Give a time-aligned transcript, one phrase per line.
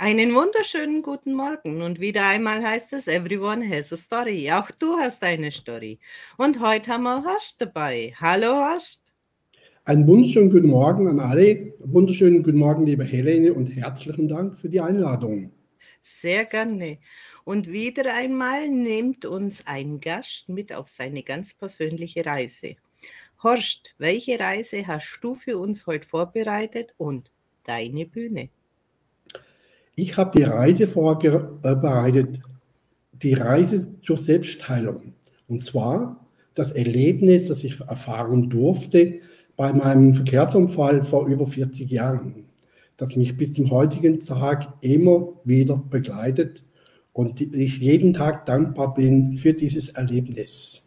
[0.00, 4.48] Einen wunderschönen guten Morgen und wieder einmal heißt es Everyone has a story.
[4.52, 5.98] Auch du hast eine Story.
[6.36, 8.14] Und heute haben wir Horst dabei.
[8.20, 9.12] Hallo Horst.
[9.86, 11.74] Einen wunderschönen guten Morgen an alle.
[11.80, 15.50] Wunderschönen guten Morgen, liebe Helene, und herzlichen Dank für die Einladung.
[16.00, 16.98] Sehr gerne.
[17.42, 22.76] Und wieder einmal nimmt uns ein Gast mit auf seine ganz persönliche Reise.
[23.42, 27.32] Horst, welche Reise hast du für uns heute vorbereitet und
[27.64, 28.50] deine Bühne?
[29.98, 32.38] Ich habe die Reise vorbereitet,
[33.20, 35.14] die Reise zur Selbstheilung.
[35.48, 36.24] Und zwar
[36.54, 39.18] das Erlebnis, das ich erfahren durfte
[39.56, 42.44] bei meinem Verkehrsunfall vor über 40 Jahren,
[42.96, 46.62] das mich bis zum heutigen Tag immer wieder begleitet
[47.12, 50.80] und ich jeden Tag dankbar bin für dieses Erlebnis.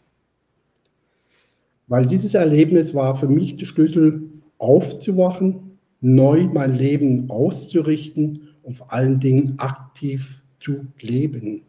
[1.87, 8.91] Weil dieses Erlebnis war für mich der Schlüssel aufzuwachen, neu mein Leben auszurichten und vor
[8.91, 11.63] allen Dingen aktiv zu leben.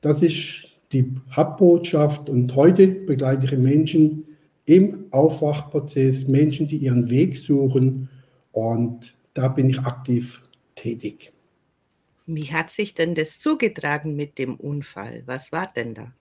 [0.00, 4.24] Das ist die Hauptbotschaft und heute begleite ich Menschen
[4.66, 8.08] im Aufwachprozess, Menschen, die ihren Weg suchen
[8.52, 10.42] und da bin ich aktiv
[10.74, 11.32] tätig.
[12.26, 15.22] Wie hat sich denn das zugetragen mit dem Unfall?
[15.26, 16.12] Was war denn da?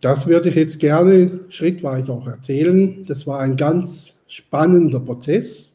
[0.00, 3.04] Das würde ich jetzt gerne schrittweise auch erzählen.
[3.06, 5.74] Das war ein ganz spannender Prozess.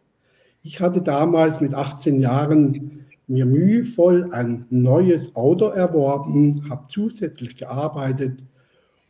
[0.64, 3.01] Ich hatte damals mit 18 Jahren
[3.32, 8.44] mir mühevoll ein neues Auto erworben, habe zusätzlich gearbeitet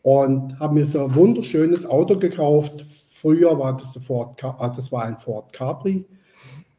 [0.03, 2.85] und habe mir so ein wunderschönes Auto gekauft.
[3.13, 6.05] Früher war das, Ford, ah, das war ein Ford Capri.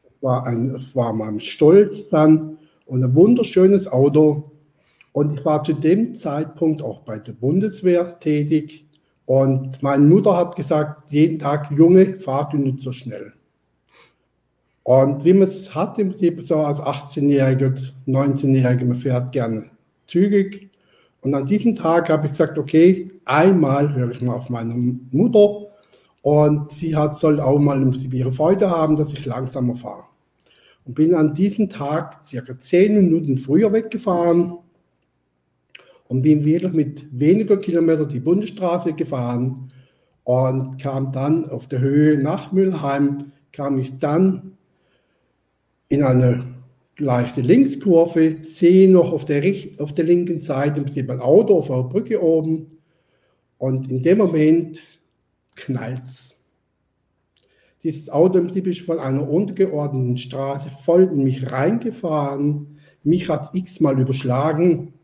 [0.08, 4.52] Das war, ein, war mein Stolz dann und ein wunderschönes Auto.
[5.12, 8.88] Und ich war zu dem Zeitpunkt auch bei der Bundeswehr tätig.
[9.26, 13.32] Und meine Mutter hat gesagt, jeden Tag, Junge, fahr du nicht so schnell.
[14.84, 17.72] Und wie man es hat im Prinzip so als 18-Jähriger,
[18.06, 19.66] 19-Jähriger, man fährt gerne
[20.06, 20.70] zügig.
[21.20, 25.68] Und an diesem Tag habe ich gesagt, okay, einmal höre ich mal auf meine Mutter
[26.22, 30.04] und sie hat, soll auch mal im Prinzip ihre Freude haben, dass ich langsamer fahre.
[30.84, 34.58] Und bin an diesem Tag circa zehn Minuten früher weggefahren
[36.08, 39.72] und bin wirklich mit weniger Kilometer die Bundesstraße gefahren
[40.24, 44.56] und kam dann auf der Höhe nach Mülheim, kam ich dann
[45.92, 46.42] in eine
[46.96, 49.42] leichte Linkskurve, sehe noch auf der,
[49.78, 52.66] auf der linken Seite im Prinzip ein Auto auf der Brücke oben
[53.58, 54.80] und in dem Moment
[55.54, 56.34] knallt es.
[57.82, 62.78] Dieses Auto im Prinzip ist von einer untergeordneten Straße voll in mich reingefahren.
[63.02, 64.94] Mich hat es x-mal überschlagen.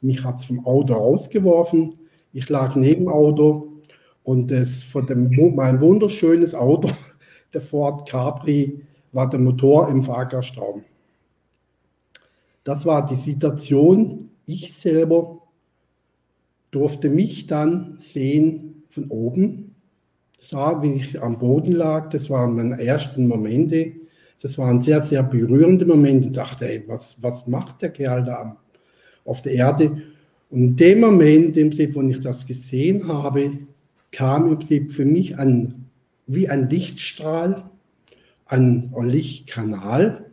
[0.00, 1.94] Mich hat es vom Auto rausgeworfen.
[2.32, 3.80] Ich lag neben dem Auto
[4.24, 6.90] und das von dem, mein wunderschönes Auto,
[7.54, 10.84] der Ford Capri, war der Motor im Fahrgastraum.
[12.64, 14.30] Das war die Situation.
[14.46, 15.42] Ich selber
[16.70, 19.74] durfte mich dann sehen von oben,
[20.40, 22.10] sah, wie ich am Boden lag.
[22.10, 23.92] Das waren meine ersten Momente.
[24.40, 26.28] Das waren sehr, sehr berührende Momente.
[26.28, 28.56] Ich dachte, ey, was, was macht der Kerl da
[29.24, 30.02] auf der Erde?
[30.50, 33.58] Und in dem Moment, im Prinzip, wo ich das gesehen habe,
[34.10, 35.86] kam im Prinzip für mich ein,
[36.26, 37.70] wie ein Lichtstrahl
[38.52, 40.26] ein Lichtkanal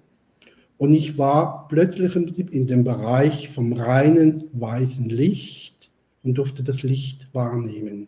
[0.78, 5.90] und ich war plötzlich im Prinzip in dem Bereich vom reinen weißen Licht
[6.24, 8.08] und durfte das Licht wahrnehmen.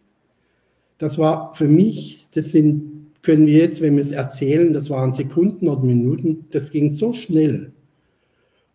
[0.97, 5.13] Das war für mich, das sind, können wir jetzt, wenn wir es erzählen, das waren
[5.13, 7.73] Sekunden oder Minuten, das ging so schnell.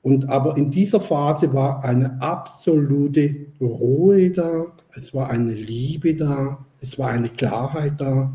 [0.03, 6.65] Und aber in dieser Phase war eine absolute Ruhe da, es war eine Liebe da,
[6.81, 8.33] es war eine Klarheit da.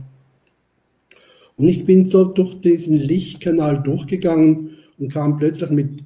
[1.57, 6.03] Und ich bin so durch diesen Lichtkanal durchgegangen und kam plötzlich mit,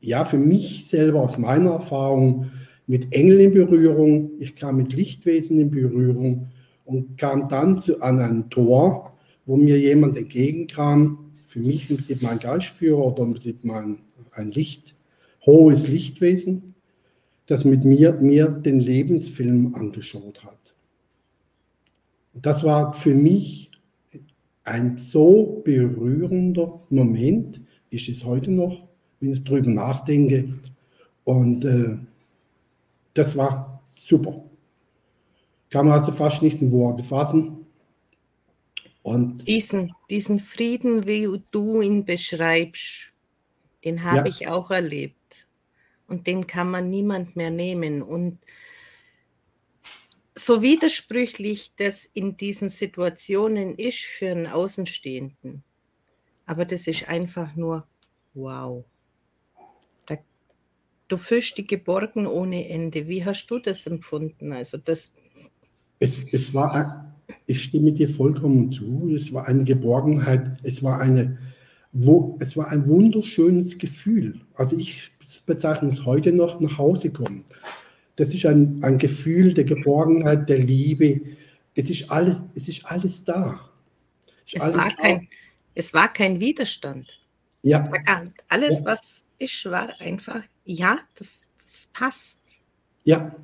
[0.00, 2.50] ja, für mich selber aus meiner Erfahrung,
[2.86, 4.30] mit Engeln in Berührung.
[4.40, 6.48] Ich kam mit Lichtwesen in Berührung
[6.84, 9.16] und kam dann zu, an ein Tor,
[9.46, 11.30] wo mir jemand entgegenkam.
[11.46, 13.64] Für mich im mein Geistführer oder im Prinzip
[14.32, 14.96] ein Licht,
[15.46, 16.74] hohes Lichtwesen,
[17.46, 20.74] das mit mir, mir den Lebensfilm angeschaut hat.
[22.34, 23.69] Das war für mich
[24.70, 28.86] ein so berührender Moment ist es heute noch,
[29.18, 30.60] wenn ich darüber nachdenke.
[31.24, 31.98] Und äh,
[33.14, 34.44] das war super.
[35.70, 37.66] Kann man also fast nicht in Worte fassen.
[39.02, 43.12] Und diesen, diesen Frieden, wie du ihn beschreibst,
[43.84, 44.26] den habe ja.
[44.26, 45.46] ich auch erlebt.
[46.06, 48.02] Und den kann man niemand mehr nehmen.
[48.02, 48.38] Und
[50.44, 55.62] so widersprüchlich das in diesen Situationen ist für einen Außenstehenden.
[56.46, 57.86] Aber das ist einfach nur
[58.34, 58.84] wow.
[60.06, 60.16] Da
[61.08, 63.08] du fühlst dich geborgen ohne Ende.
[63.08, 64.52] Wie hast du das empfunden?
[64.52, 65.14] Also das
[66.00, 67.14] es, es war,
[67.46, 71.38] ich stimme dir vollkommen zu, es war eine Geborgenheit, es war eine,
[71.92, 74.40] wo, es war ein wunderschönes Gefühl.
[74.54, 75.12] Also ich
[75.44, 77.44] bezeichne es heute noch nach Hause kommen.
[78.20, 81.22] Das ist ein, ein Gefühl der Geborgenheit, der Liebe.
[81.74, 83.58] Es ist alles, es ist alles da.
[84.46, 85.28] Es, alles war, kein,
[85.74, 87.18] es war kein Widerstand.
[87.62, 87.90] Ja.
[88.48, 88.84] Alles, ja.
[88.84, 92.42] was ist, war einfach, ja, das, das passt.
[93.04, 93.34] Ja,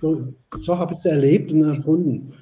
[0.00, 2.32] so, so habe ich es erlebt und empfunden.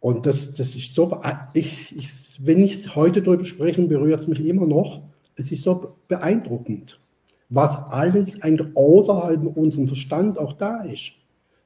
[0.00, 1.18] Und das, das ist so,
[1.54, 5.00] ich, ich, wenn ich heute darüber spreche, berührt es mich immer noch.
[5.34, 7.00] Es ist so beeindruckend,
[7.48, 11.12] was alles eigentlich außerhalb unserem Verstand auch da ist.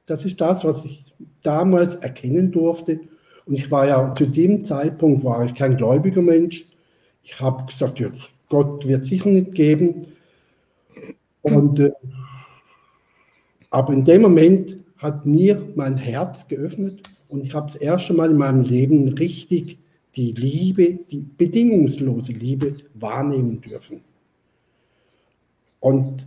[0.05, 1.03] Das ist das, was ich
[1.41, 2.99] damals erkennen durfte.
[3.45, 6.65] Und ich war ja zu dem Zeitpunkt war ich kein gläubiger Mensch.
[7.23, 8.09] Ich habe gesagt, ja,
[8.49, 10.07] Gott wird sicher nicht geben.
[11.41, 11.91] Und äh,
[13.69, 18.29] aber in dem Moment hat mir mein Herz geöffnet und ich habe das erste Mal
[18.29, 19.79] in meinem Leben richtig
[20.15, 24.01] die Liebe, die bedingungslose Liebe wahrnehmen dürfen.
[25.81, 26.23] Und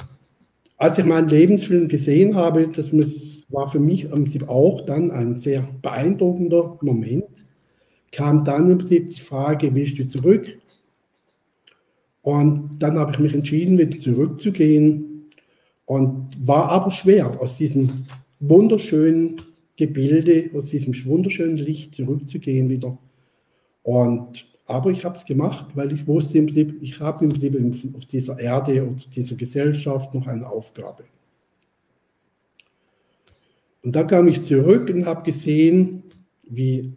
[0.77, 2.93] als ich meinen Lebensfilm gesehen habe, das
[3.49, 7.25] war für mich im Prinzip auch dann ein sehr beeindruckender Moment,
[8.13, 10.59] kam dann im Prinzip die Frage, willst du zurück?
[12.23, 15.31] Und dann habe ich mich entschieden, wieder zurückzugehen
[15.87, 18.07] und war aber schwer aus diesem
[18.41, 19.41] wunderschönen
[19.77, 22.99] Gebilde, aus diesem wunderschönen Licht zurückzugehen wieder.
[23.83, 27.95] Und, aber ich habe es gemacht, weil ich wusste im Prinzip, ich habe im Prinzip
[27.95, 31.05] auf dieser Erde und dieser Gesellschaft noch eine Aufgabe.
[33.83, 36.05] Und da kam ich zurück und habe gesehen,
[36.43, 36.95] wie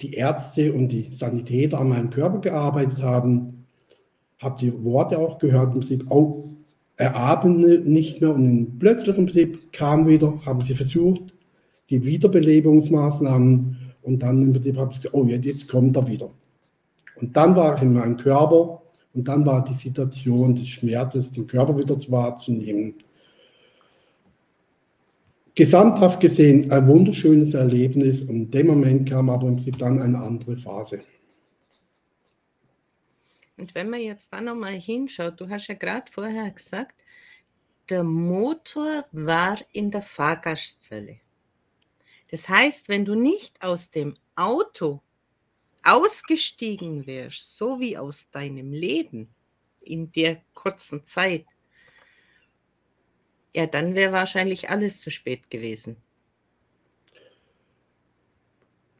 [0.00, 3.66] die Ärzte und die Sanitäter an meinem Körper gearbeitet haben,
[4.40, 6.42] habe die Worte auch gehört, im Prinzip, oh,
[6.96, 11.32] er atmete nicht mehr und plötzlich im Prinzip kam wieder, haben sie versucht,
[11.90, 16.30] die Wiederbelebungsmaßnahmen und dann im Prinzip habe ich gesagt, oh jetzt kommt er wieder.
[17.22, 18.82] Und dann war ich in meinem Körper
[19.14, 22.96] und dann war die Situation des Schmerzes, den Körper wieder wahrzunehmen.
[25.54, 30.18] Gesamthaft gesehen ein wunderschönes Erlebnis und in dem Moment kam aber im Prinzip dann eine
[30.18, 31.02] andere Phase.
[33.56, 37.04] Und wenn man jetzt da nochmal hinschaut, du hast ja gerade vorher gesagt,
[37.88, 41.18] der Motor war in der Fahrgastzelle.
[42.32, 45.02] Das heißt, wenn du nicht aus dem Auto
[45.82, 49.28] ausgestiegen wärst, so wie aus deinem Leben
[49.82, 51.46] in der kurzen Zeit,
[53.54, 55.96] ja, dann wäre wahrscheinlich alles zu spät gewesen.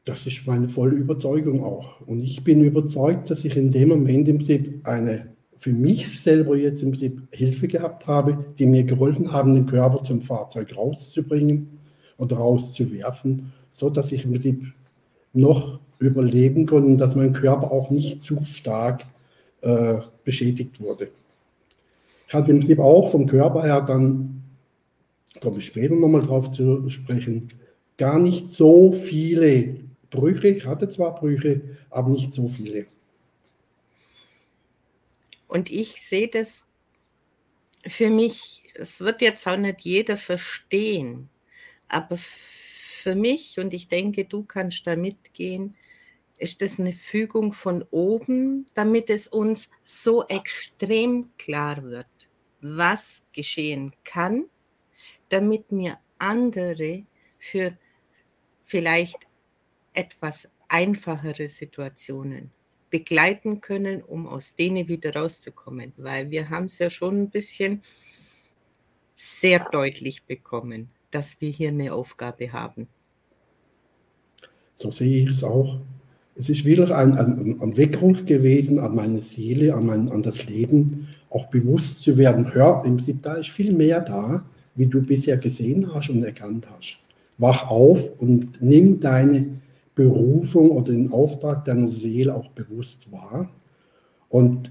[0.05, 2.00] Das ist meine volle Überzeugung auch.
[2.02, 6.56] Und ich bin überzeugt, dass ich in dem Moment im Prinzip eine für mich selber
[6.56, 11.79] jetzt im Prinzip Hilfe gehabt habe, die mir geholfen haben, den Körper zum Fahrzeug rauszubringen
[12.19, 14.64] oder rauszuwerfen, so dass ich im Prinzip
[15.32, 19.04] noch überleben konnte und dass mein Körper auch nicht zu stark
[19.62, 19.94] äh,
[20.25, 21.10] beschädigt wurde.
[22.28, 24.43] Ich hatte im Prinzip auch vom Körper her dann,
[25.40, 27.49] komme ich später nochmal drauf zu sprechen,
[27.96, 32.87] gar nicht so viele Brüche, ich hatte zwar Brüche, aber nicht so viele.
[35.46, 36.64] Und ich sehe das
[37.86, 41.29] für mich, es wird jetzt auch nicht jeder verstehen,
[41.88, 45.74] aber für mich, und ich denke, du kannst da mitgehen,
[46.43, 52.06] ist das eine Fügung von oben, damit es uns so extrem klar wird,
[52.61, 54.46] was geschehen kann,
[55.29, 57.05] damit mir andere
[57.39, 57.79] für
[58.61, 59.19] vielleicht
[59.93, 62.51] etwas einfachere Situationen
[62.91, 65.93] begleiten können, um aus denen wieder rauszukommen.
[65.96, 67.82] Weil wir haben es ja schon ein bisschen
[69.15, 72.89] sehr deutlich bekommen, dass wir hier eine Aufgabe haben.
[74.75, 75.79] So sehe ich es auch.
[76.34, 80.46] Es ist wieder ein, ein, ein Weckruf gewesen an meine Seele, an, mein, an das
[80.46, 82.55] Leben, auch bewusst zu werden.
[82.55, 86.69] Hör, im Prinzip, da ist viel mehr da, wie du bisher gesehen hast und erkannt
[86.70, 86.98] hast.
[87.39, 89.46] Wach auf und nimm deine
[89.94, 93.51] Berufung oder den Auftrag deiner Seele auch bewusst wahr
[94.29, 94.70] und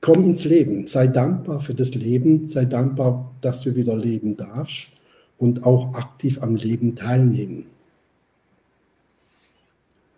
[0.00, 0.86] komm ins Leben.
[0.86, 4.88] Sei dankbar für das Leben, sei dankbar, dass du wieder leben darfst
[5.38, 7.66] und auch aktiv am Leben teilnehmen.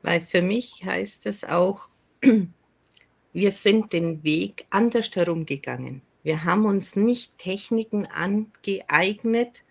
[0.04, 1.88] Weil für mich heißt es auch,
[3.32, 6.02] wir sind den Weg anders herumgegangen.
[6.22, 9.64] Wir haben uns nicht Techniken angeeignet,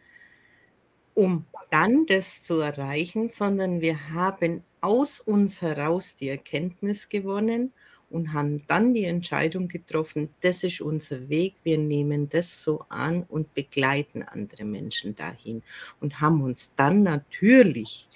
[1.14, 7.72] um dann das zu erreichen, sondern wir haben aus uns heraus die Erkenntnis gewonnen
[8.10, 13.22] und haben dann die Entscheidung getroffen, das ist unser Weg, wir nehmen das so an
[13.22, 15.62] und begleiten andere Menschen dahin
[16.00, 18.10] und haben uns dann natürlich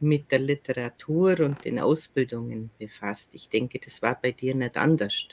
[0.00, 3.28] mit der Literatur und den Ausbildungen befasst.
[3.32, 5.28] Ich denke, das war bei dir nicht anders.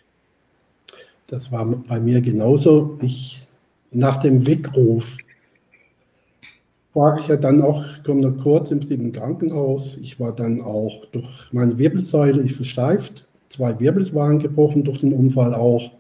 [1.28, 2.98] Das war bei mir genauso.
[3.02, 3.46] Ich
[3.92, 5.18] nach dem Weckruf
[6.94, 9.98] war ich ja dann auch, komme noch kurz im, im Krankenhaus.
[9.98, 15.14] Ich war dann auch durch meine Wirbelsäule ich versteift zwei Wirbel waren gebrochen durch den
[15.14, 15.92] Unfall auch.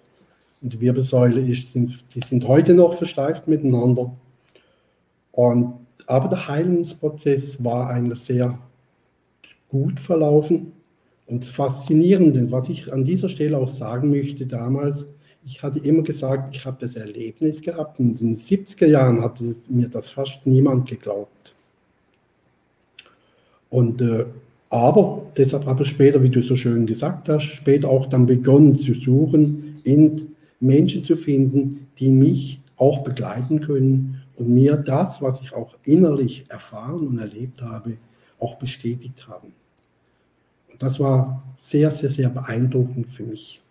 [0.61, 4.11] Und die Wirbelsäule ist, sind, die sind heute noch versteift miteinander.
[5.31, 5.73] Und,
[6.07, 8.57] aber der Heilungsprozess war eigentlich sehr
[9.69, 10.71] gut verlaufen.
[11.27, 15.05] Und das Faszinierende, was ich an dieser Stelle auch sagen möchte damals,
[15.45, 17.99] ich hatte immer gesagt, ich habe das Erlebnis gehabt.
[17.99, 21.53] Und in den 70er Jahren hatte mir das fast niemand geglaubt.
[23.69, 24.25] Und äh,
[24.69, 28.75] aber deshalb habe ich später, wie du so schön gesagt hast, später auch dann begonnen
[28.75, 35.41] zu suchen, in Menschen zu finden, die mich auch begleiten können und mir das, was
[35.41, 37.97] ich auch innerlich erfahren und erlebt habe,
[38.39, 39.53] auch bestätigt haben.
[40.71, 43.61] Und das war sehr, sehr, sehr beeindruckend für mich.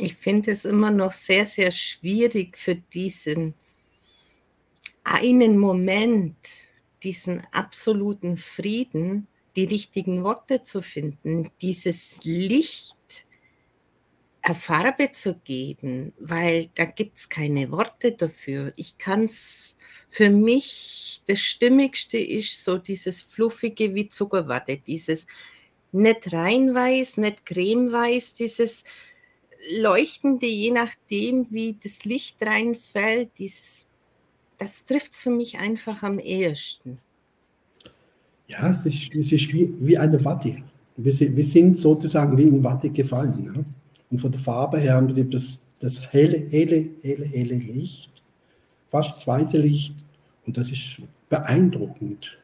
[0.00, 3.54] Ich finde es immer noch sehr, sehr schwierig für diesen
[5.02, 6.36] einen Moment,
[7.02, 13.24] diesen absoluten Frieden, die richtigen Worte zu finden, dieses Licht
[14.54, 18.72] Farbe zu geben, weil da gibt es keine Worte dafür.
[18.76, 19.76] Ich kann es
[20.08, 25.26] für mich, das Stimmigste ist so dieses Fluffige wie Zuckerwatte, dieses
[25.92, 28.84] nicht reinweiß, nicht cremeweiß, dieses
[29.80, 33.88] Leuchtende, je nachdem, wie das Licht reinfällt, dieses
[34.58, 36.98] das trifft es für mich einfach am ehesten.
[38.48, 40.56] Ja, es ist, es ist wie, wie eine Watte.
[40.96, 43.44] Wir, wir sind sozusagen wie in Watte gefallen.
[43.44, 43.64] Ja?
[44.10, 48.10] Und von der Farbe her haben wir das, das helle, helle, helle, helle Licht,
[48.88, 49.94] fast weiße Licht.
[50.46, 52.38] Und das ist beeindruckend.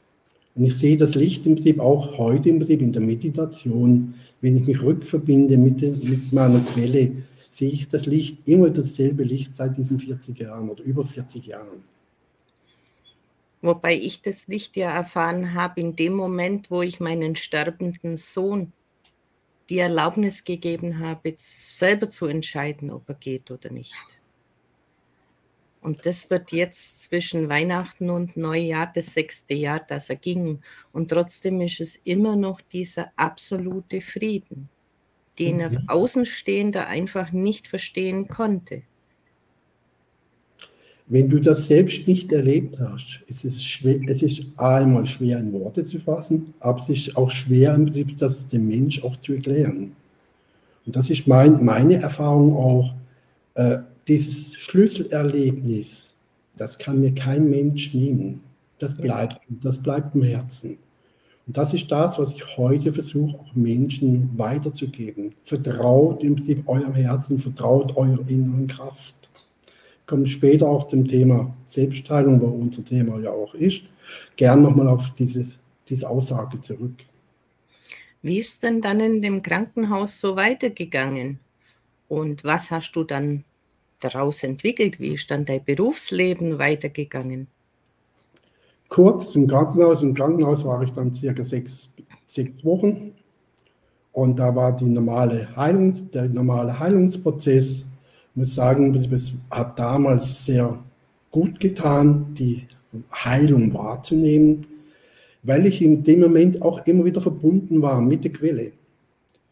[0.54, 4.56] Und ich sehe das Licht im Prinzip auch heute im Prinzip in der Meditation, wenn
[4.56, 7.12] ich mich rückverbinde mit, mit meiner Quelle,
[7.50, 11.83] sehe ich das Licht, immer dasselbe Licht seit diesen 40 Jahren oder über 40 Jahren.
[13.62, 18.73] Wobei ich das Licht ja erfahren habe in dem Moment, wo ich meinen sterbenden Sohn
[19.68, 23.94] die Erlaubnis gegeben habe, selber zu entscheiden, ob er geht oder nicht.
[25.80, 30.62] Und das wird jetzt zwischen Weihnachten und Neujahr das sechste Jahr, dass er ging.
[30.92, 34.71] Und trotzdem ist es immer noch dieser absolute Frieden,
[35.38, 35.88] den er mhm.
[35.88, 38.83] Außenstehender einfach nicht verstehen konnte.
[41.07, 45.53] Wenn du das selbst nicht erlebt hast, ist es, schwer, es ist einmal schwer in
[45.53, 49.35] Worte zu fassen, aber es ist auch schwer, im Prinzip das dem Mensch auch zu
[49.35, 49.95] erklären.
[50.87, 52.95] Und das ist mein, meine Erfahrung auch,
[53.55, 56.15] äh, dieses Schlüsselerlebnis,
[56.57, 58.41] das kann mir kein Mensch nehmen.
[58.79, 60.79] Das bleibt, das bleibt im Herzen.
[61.47, 65.35] Und das ist das, was ich heute versuche, auch Menschen weiterzugeben.
[65.45, 69.24] Vertraut im Prinzip eurem Herzen, vertraut eurer inneren Kraft
[70.07, 73.83] kommen später auch zum Thema Selbstheilung, wo unser Thema ja auch ist,
[74.37, 75.59] gern nochmal auf dieses,
[75.89, 76.95] diese Aussage zurück.
[78.23, 81.41] Wie ist denn dann in dem Krankenhaus so weitergegangen?
[82.09, 83.45] Und was hast du dann
[84.01, 85.01] daraus entwickelt?
[85.01, 87.49] Wie ist dann dein Berufsleben weitergegangen?
[88.89, 90.03] Kurz im Krankenhaus.
[90.03, 91.91] Im Krankenhaus war ich dann circa sechs,
[92.27, 93.13] sechs Wochen.
[94.13, 97.87] Und da war die normale Heilung, der normale Heilungsprozess
[98.35, 100.76] ich muss sagen, es hat damals sehr
[101.31, 102.67] gut getan, die
[103.12, 104.62] Heilung wahrzunehmen,
[105.45, 108.73] weil ich in dem Moment auch immer wieder verbunden war mit der Quelle.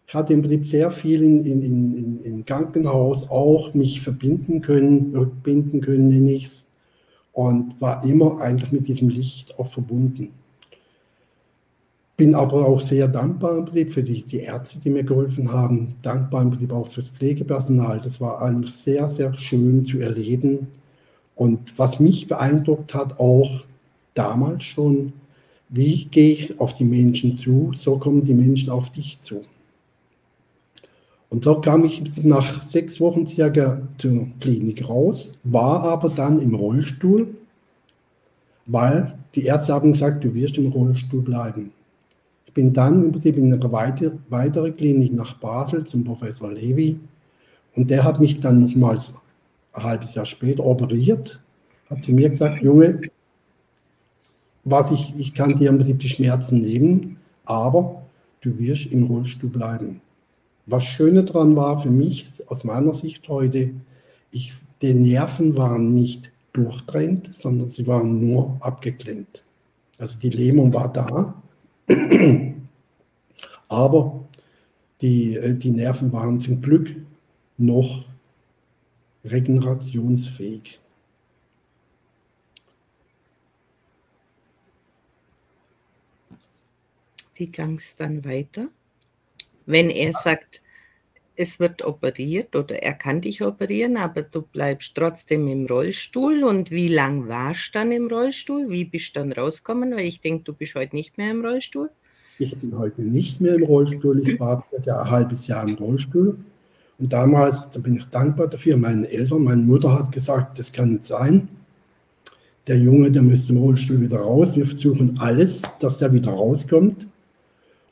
[0.09, 5.15] Ich hatte im Prinzip sehr viel in, in, in, im Krankenhaus auch mich verbinden können,
[5.15, 6.67] rückbinden können, nenne ich es,
[7.33, 10.31] und war immer eigentlich mit diesem Licht auch verbunden.
[12.17, 15.95] Bin aber auch sehr dankbar im Prinzip für die, die Ärzte, die mir geholfen haben.
[16.03, 18.01] Dankbar im Prinzip auch fürs Pflegepersonal.
[18.01, 20.69] Das war eigentlich sehr, sehr schön zu erleben.
[21.35, 23.65] Und was mich beeindruckt hat, auch
[24.15, 25.15] damals schon,
[25.69, 29.41] wie gehe ich auf die Menschen zu, so kommen die Menschen auf dich zu.
[31.31, 36.55] Und so kam ich nach sechs Wochen circa zur Klinik raus, war aber dann im
[36.55, 37.35] Rollstuhl,
[38.67, 41.73] weil die Ärzte haben gesagt, du wirst im Rollstuhl bleiben.
[42.53, 47.01] Ich bin dann im Prinzip in eine weitere, weitere Klinik nach Basel zum Professor Levi
[47.75, 49.15] und der hat mich dann nochmals
[49.73, 51.41] ein halbes Jahr später operiert,
[51.89, 53.01] hat zu mir gesagt, Junge,
[54.65, 57.17] was ich, ich kann dir im Prinzip die Schmerzen nehmen,
[57.47, 58.03] aber
[58.43, 60.03] du wirst im Rollstuhl bleiben.
[60.67, 63.71] was Schöne daran war für mich, aus meiner Sicht heute,
[64.31, 69.43] ich, die Nerven waren nicht durchtrennt, sondern sie waren nur abgeklemmt.
[69.97, 71.42] Also die Lähmung war da,
[73.69, 74.29] aber
[75.01, 76.95] die, äh, die Nerven waren zum Glück
[77.59, 78.05] noch
[79.25, 80.81] regenerationsfähig.
[87.35, 88.69] Wie ging es dann weiter?
[89.67, 90.62] Wenn er sagt,
[91.37, 96.45] es wird operiert oder er kann dich operieren, aber du bleibst trotzdem im Rollstuhl.
[96.45, 98.71] Und wie lang warst du dann im Rollstuhl?
[98.71, 99.93] Wie bist du dann rausgekommen?
[99.93, 101.91] Weil ich denke, du bist heute nicht mehr im Rollstuhl.
[102.39, 104.27] Ich bin heute nicht mehr im Rollstuhl.
[104.29, 106.37] Ich war circa ein halbes Jahr im Rollstuhl.
[106.99, 110.93] Und damals, da bin ich dankbar dafür, meine Eltern, meine Mutter hat gesagt, das kann
[110.93, 111.49] nicht sein.
[112.67, 114.57] Der Junge, der müsste im Rollstuhl wieder raus.
[114.57, 117.07] Wir versuchen alles, dass der wieder rauskommt.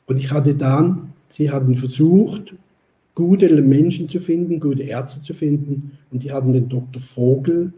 [0.05, 2.53] Und ich hatte dann, sie hatten versucht,
[3.15, 5.97] gute Menschen zu finden, gute Ärzte zu finden.
[6.11, 7.01] Und die hatten den Dr.
[7.01, 7.73] Vogel.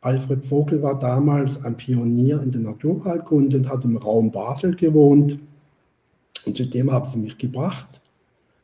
[0.00, 5.38] Alfred Vogel war damals ein Pionier in der Naturheilkunde und hat im Raum Basel gewohnt.
[6.46, 8.00] Und zu dem haben sie mich gebracht.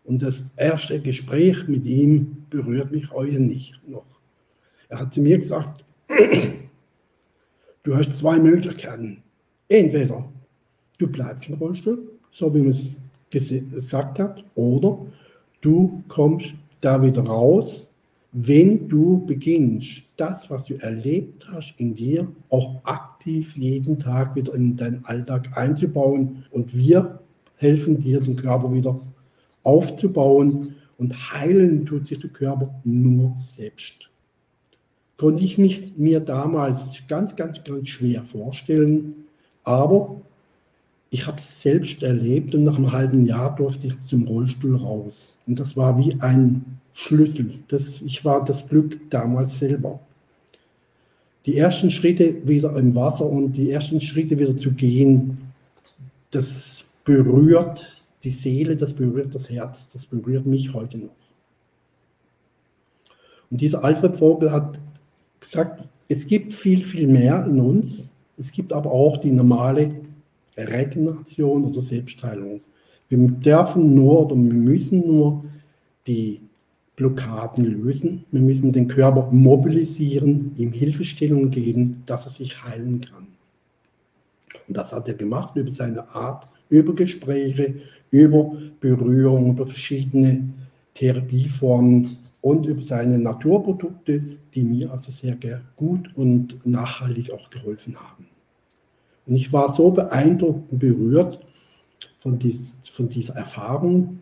[0.05, 4.07] Und das erste Gespräch mit ihm berührt mich heute nicht noch.
[4.88, 5.85] Er hat zu mir gesagt,
[7.83, 9.23] du hast zwei Möglichkeiten.
[9.69, 10.25] Entweder
[10.99, 13.00] du bleibst im Rollstuhl, so wie man es
[13.31, 15.05] gesagt hat, oder
[15.66, 17.90] du kommst da wieder raus,
[18.32, 24.54] wenn du beginnst, das, was du erlebt hast, in dir auch aktiv jeden Tag wieder
[24.54, 26.44] in deinen Alltag einzubauen.
[26.50, 27.20] Und wir
[27.56, 29.00] helfen dir, den Körper wieder
[29.62, 30.76] aufzubauen.
[30.99, 34.11] Und heilen tut sich der Körper nur selbst.
[35.16, 39.14] Konnte ich mich mir damals ganz, ganz, ganz schwer vorstellen.
[39.64, 40.20] Aber
[41.10, 45.38] ich habe es selbst erlebt und nach einem halben Jahr durfte ich zum Rollstuhl raus.
[45.46, 47.50] Und das war wie ein Schlüssel.
[47.68, 50.00] Das, ich war das Glück damals selber.
[51.44, 55.38] Die ersten Schritte wieder im Wasser und die ersten Schritte wieder zu gehen,
[56.33, 61.14] das berührt die Seele, das berührt das Herz, das berührt mich heute noch.
[63.50, 64.81] Und dieser Alfred Vogel hat
[65.38, 68.11] gesagt, es gibt viel, viel mehr in uns.
[68.37, 69.94] Es gibt aber auch die normale
[70.57, 72.61] Regeneration oder Selbstheilung.
[73.09, 75.45] Wir dürfen nur oder wir müssen nur
[76.07, 76.40] die
[76.97, 78.25] Blockaden lösen.
[78.33, 83.27] Wir müssen den Körper mobilisieren, ihm Hilfestellung geben, dass er sich heilen kann.
[84.66, 87.77] Und das hat er gemacht über seine Art, über Gespräche,
[88.11, 90.49] über Berührung, über verschiedene
[90.95, 94.23] Therapieformen und über seine Naturprodukte,
[94.55, 95.37] die mir also sehr
[95.77, 98.27] gut und nachhaltig auch geholfen haben.
[99.26, 101.40] Und ich war so beeindruckt und berührt
[102.18, 104.20] von, dies, von dieser Erfahrung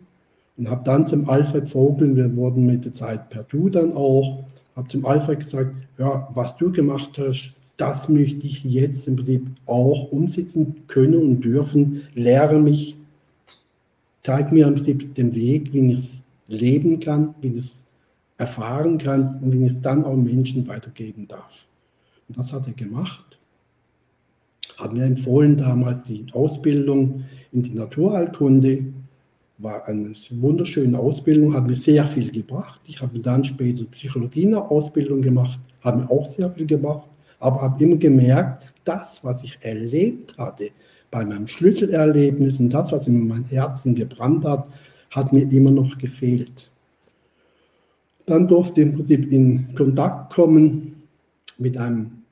[0.57, 4.43] und habe dann zum Alfred Vogel, wir wurden mit der Zeit per Du dann auch,
[4.75, 9.47] habe zum Alfred gesagt, ja, was du gemacht hast, das möchte ich jetzt im Prinzip
[9.65, 12.03] auch umsetzen können und dürfen.
[12.13, 12.95] Lehre mich,
[14.23, 17.85] zeig mir im Prinzip den Weg, wie ich es leben kann, wie ich es
[18.37, 21.67] erfahren kann und wie ich es dann auch Menschen weitergeben darf.
[22.27, 23.34] Und das hat er gemacht
[24.77, 28.85] hat mir empfohlen damals die Ausbildung in die Naturheilkunde.
[29.57, 32.81] War eine wunderschöne Ausbildung, hat mir sehr viel gebracht.
[32.87, 37.07] Ich habe dann später Psychologie-Ausbildung gemacht, hat mir auch sehr viel gemacht,
[37.39, 40.71] aber habe immer gemerkt, das, was ich erlebt hatte,
[41.09, 44.67] bei meinem Schlüsselerlebnis und das, was in meinem Herzen gebrannt hat,
[45.11, 46.69] hat mir immer noch gefehlt.
[48.25, 51.03] Dann durfte ich im Prinzip in Kontakt kommen
[51.57, 52.23] mit einem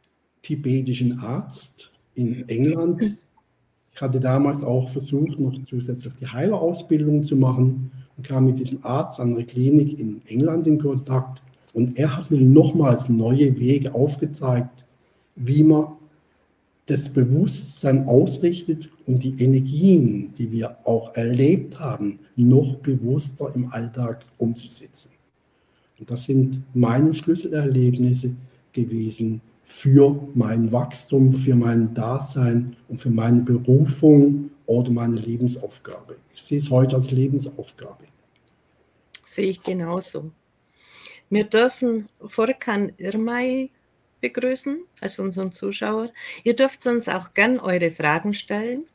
[0.42, 3.18] tibetischen Arzt, in England.
[3.94, 8.84] Ich hatte damals auch versucht, noch zusätzlich die Heilerausbildung zu machen und kam mit diesem
[8.84, 11.42] Arzt an der Klinik in England in Kontakt.
[11.74, 14.86] Und er hat mir nochmals neue Wege aufgezeigt,
[15.36, 15.88] wie man
[16.86, 24.26] das Bewusstsein ausrichtet und die Energien, die wir auch erlebt haben, noch bewusster im Alltag
[24.38, 25.12] umzusetzen.
[26.00, 28.36] Und das sind meine Schlüsselerlebnisse
[28.74, 29.42] gewesen,
[29.76, 36.18] für mein Wachstum, für mein Dasein und für meine Berufung oder meine Lebensaufgabe.
[36.34, 38.06] Ich sehe es heute als Lebensaufgabe.
[39.26, 40.32] Sehe ich genauso.
[41.28, 43.72] Wir dürfen Vorkan Irmay
[44.22, 46.12] begrüßen, also unseren Zuschauer.
[46.44, 48.86] Ihr dürft uns auch gern eure Fragen stellen.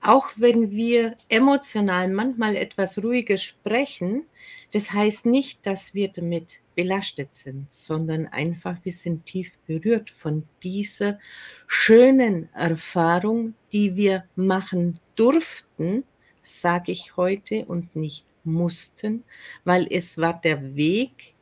[0.00, 4.24] Auch wenn wir emotional manchmal etwas ruhiger sprechen,
[4.72, 10.44] das heißt nicht, dass wir damit belastet sind, sondern einfach wir sind tief berührt von
[10.62, 11.18] dieser
[11.66, 16.04] schönen Erfahrung, die wir machen durften,
[16.42, 19.24] sage ich heute und nicht mussten,
[19.64, 21.34] weil es war der Weg,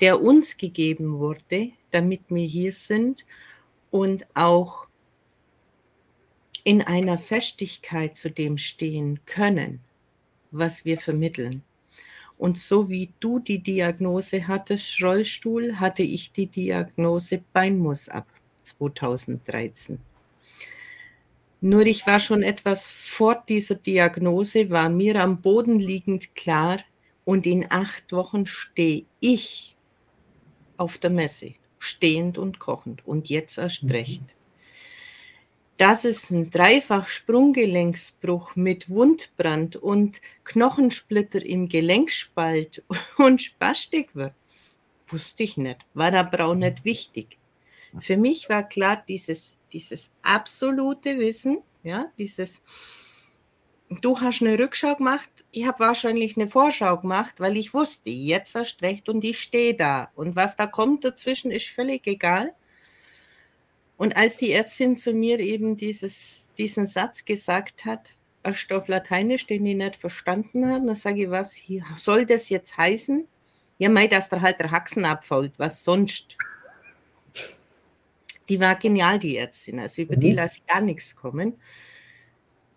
[0.00, 3.24] der uns gegeben wurde, damit wir hier sind
[3.90, 4.86] und auch
[6.64, 9.80] in einer Festigkeit zu dem stehen können,
[10.50, 11.62] was wir vermitteln.
[12.38, 18.26] Und so wie du die Diagnose hattest, Rollstuhl, hatte ich die Diagnose Beinmus ab
[18.62, 19.98] 2013.
[21.60, 26.78] Nur ich war schon etwas vor dieser Diagnose, war mir am Boden liegend klar
[27.24, 29.74] und in acht Wochen stehe ich
[30.76, 33.88] auf der Messe, stehend und kochend und jetzt erst mhm.
[35.78, 42.82] Dass es ein Dreifach-Sprunggelenksbruch mit Wundbrand und Knochensplitter im Gelenkspalt
[43.16, 44.34] und Spastik wird,
[45.06, 47.38] wusste ich nicht, war aber auch nicht wichtig.
[48.00, 52.60] Für mich war klar, dieses, dieses absolute Wissen, ja, dieses,
[53.88, 58.54] du hast eine Rückschau gemacht, ich habe wahrscheinlich eine Vorschau gemacht, weil ich wusste, jetzt
[58.54, 60.10] hast recht und ich stehe da.
[60.14, 62.54] Und was da kommt dazwischen, ist völlig egal.
[63.98, 68.10] Und als die Ärztin zu mir eben dieses, diesen Satz gesagt hat,
[68.44, 71.56] ein Stoff Lateinisch, den ich nicht verstanden habe, dann sage ich, was
[71.96, 73.26] soll das jetzt heißen?
[73.78, 76.36] Ja, mei, dass da halt der Haxen abfällt, was sonst?
[78.48, 79.80] Die war genial, die Ärztin.
[79.80, 80.20] Also über mhm.
[80.20, 81.54] die lasse ich gar nichts kommen.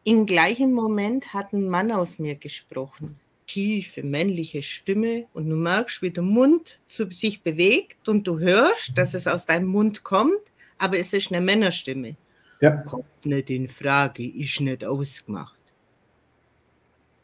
[0.03, 3.19] Im gleichen Moment hat ein Mann aus mir gesprochen.
[3.45, 8.97] Tiefe männliche Stimme und du merkst, wie der Mund zu sich bewegt und du hörst,
[8.97, 10.50] dass es aus deinem Mund kommt,
[10.82, 12.15] aber es ist eine Männerstimme.
[12.60, 12.72] Ja.
[12.72, 15.60] Kommt nicht in Frage, ist nicht ausgemacht.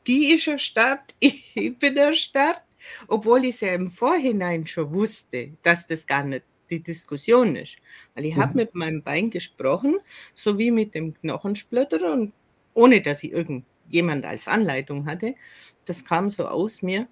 [0.05, 2.61] Die ist erstarrt, ich bin erstarrt,
[3.07, 7.77] obwohl ich es ja im Vorhinein schon wusste, dass das gar nicht die Diskussion ist.
[8.13, 8.41] Weil ich mhm.
[8.41, 9.97] habe mit meinem Bein gesprochen,
[10.35, 12.33] sowie mit dem Knochensplitter und
[12.75, 15.33] ohne dass ich irgendjemand als Anleitung hatte,
[15.85, 17.07] das kam so aus mir.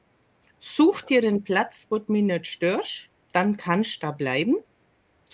[0.60, 4.58] Such dir einen Platz, wo du mich nicht störst, dann kannst du da bleiben,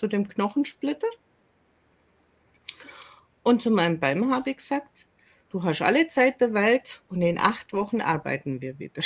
[0.02, 1.08] zu dem Knochensplitter.
[3.44, 5.06] Und zu meinem Bein habe ich gesagt,
[5.52, 9.04] du hast alle Zeit der Welt und in acht Wochen arbeiten wir wieder.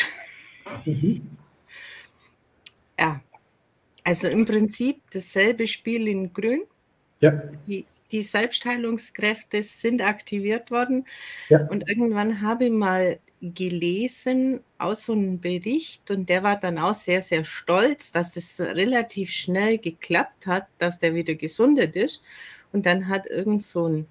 [0.86, 1.29] Mhm.
[2.97, 3.19] Ja,
[4.05, 6.63] also im Prinzip dasselbe Spiel in Grün.
[7.19, 7.31] Ja.
[7.67, 11.04] Die, die Selbstheilungskräfte sind aktiviert worden.
[11.49, 11.67] Ja.
[11.67, 16.93] Und irgendwann habe ich mal gelesen aus so einem Bericht und der war dann auch
[16.93, 22.21] sehr, sehr stolz, dass es relativ schnell geklappt hat, dass der wieder gesundet ist.
[22.71, 24.08] Und dann hat irgend so ein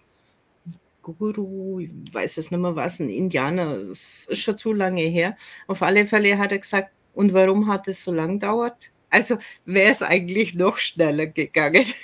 [1.01, 5.37] Guru, ich weiß es nicht mehr was, ein Indianer, das ist schon zu lange her.
[5.67, 8.91] Auf alle Fälle hat er gesagt, und warum hat es so lang gedauert?
[9.09, 11.87] Also wäre es eigentlich noch schneller gegangen.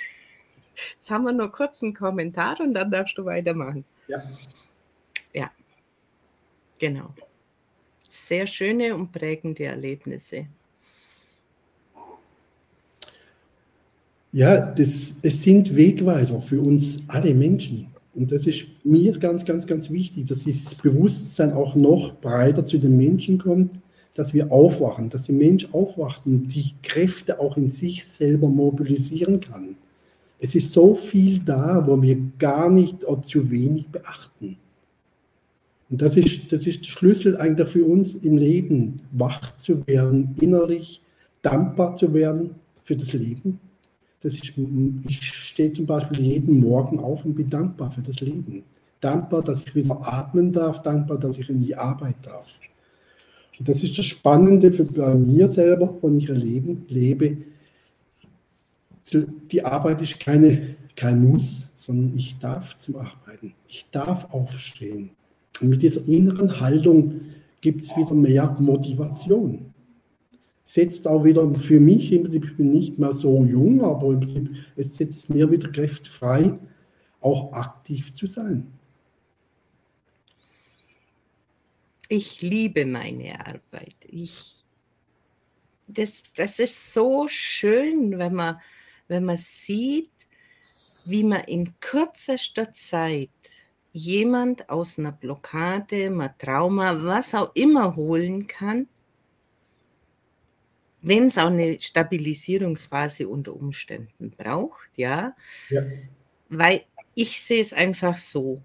[0.93, 3.85] Jetzt haben wir nur kurz einen Kommentar und dann darfst du weitermachen.
[4.07, 4.21] Ja.
[5.33, 5.49] Ja,
[6.79, 7.13] genau.
[8.09, 10.47] Sehr schöne und prägende Erlebnisse.
[14.33, 17.87] Ja, das, es sind Wegweiser für uns alle Menschen.
[18.13, 22.77] Und das ist mir ganz, ganz, ganz wichtig, dass dieses Bewusstsein auch noch breiter zu
[22.77, 23.71] den Menschen kommt
[24.13, 29.39] dass wir aufwachen, dass der Mensch aufwacht und die Kräfte auch in sich selber mobilisieren
[29.39, 29.75] kann.
[30.43, 34.57] Es ist so viel da, wo wir gar nicht oder zu wenig beachten.
[35.91, 40.33] Und das ist, das ist der Schlüssel eigentlich für uns im Leben, wach zu werden,
[40.41, 41.01] innerlich
[41.43, 43.59] dankbar zu werden für das Leben.
[44.21, 44.51] Das ist,
[45.07, 48.63] ich stehe zum Beispiel jeden Morgen auf und bin dankbar für das Leben.
[48.99, 52.59] Dankbar, dass ich wieder atmen darf, dankbar, dass ich in die Arbeit darf.
[53.59, 57.37] Und das ist das Spannende für bei mir selber, wenn ich erleben, lebe.
[59.13, 63.53] Die Arbeit ist keine, kein Muss, sondern ich darf zum Arbeiten.
[63.67, 65.11] Ich darf aufstehen.
[65.59, 67.21] Und mit dieser inneren Haltung
[67.59, 69.73] gibt es wieder mehr Motivation.
[70.63, 74.21] Setzt auch wieder für mich, im Prinzip, ich bin nicht mehr so jung, aber im
[74.21, 76.57] Prinzip, es setzt mir wieder Kräfte frei,
[77.19, 78.67] auch aktiv zu sein.
[82.11, 83.95] ich liebe meine Arbeit.
[84.05, 84.65] Ich,
[85.87, 88.59] das, das ist so schön, wenn man,
[89.07, 90.11] wenn man sieht,
[91.05, 93.29] wie man in kürzester Zeit
[93.91, 98.87] jemand aus einer Blockade, einem Trauma, was auch immer holen kann,
[101.01, 105.35] wenn es auch eine Stabilisierungsphase unter Umständen braucht, ja.
[105.69, 105.83] ja.
[106.49, 106.83] Weil
[107.15, 108.61] ich sehe es einfach so.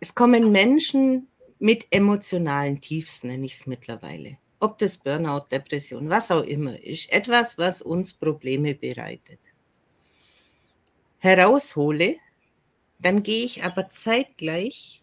[0.00, 4.36] Es kommen Menschen mit emotionalen Tiefs, nenne ich es mittlerweile.
[4.60, 7.12] Ob das Burnout, Depression, was auch immer ist.
[7.12, 9.40] Etwas, was uns Probleme bereitet.
[11.18, 12.16] Heraushole,
[12.98, 15.02] dann gehe ich aber zeitgleich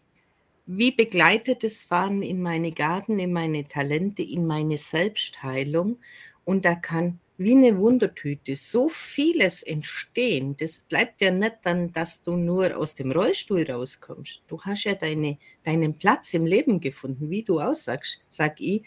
[0.66, 5.98] wie begleitet das Fahren in meine Gaben, in meine Talente, in meine Selbstheilung.
[6.44, 10.56] Und da kann wie eine Wundertüte so vieles entstehen.
[10.56, 14.42] Das bleibt ja nicht dann, dass du nur aus dem Rollstuhl rauskommst.
[14.46, 18.84] Du hast ja deine, deinen Platz im Leben gefunden, wie du aussagst, sag ich.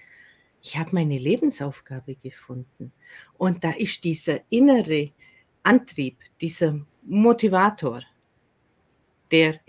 [0.67, 2.91] Ich habe meine Lebensaufgabe gefunden.
[3.37, 5.11] Und da ist dieser innere
[5.63, 8.01] Antrieb, dieser Motivator,
[9.31, 9.61] der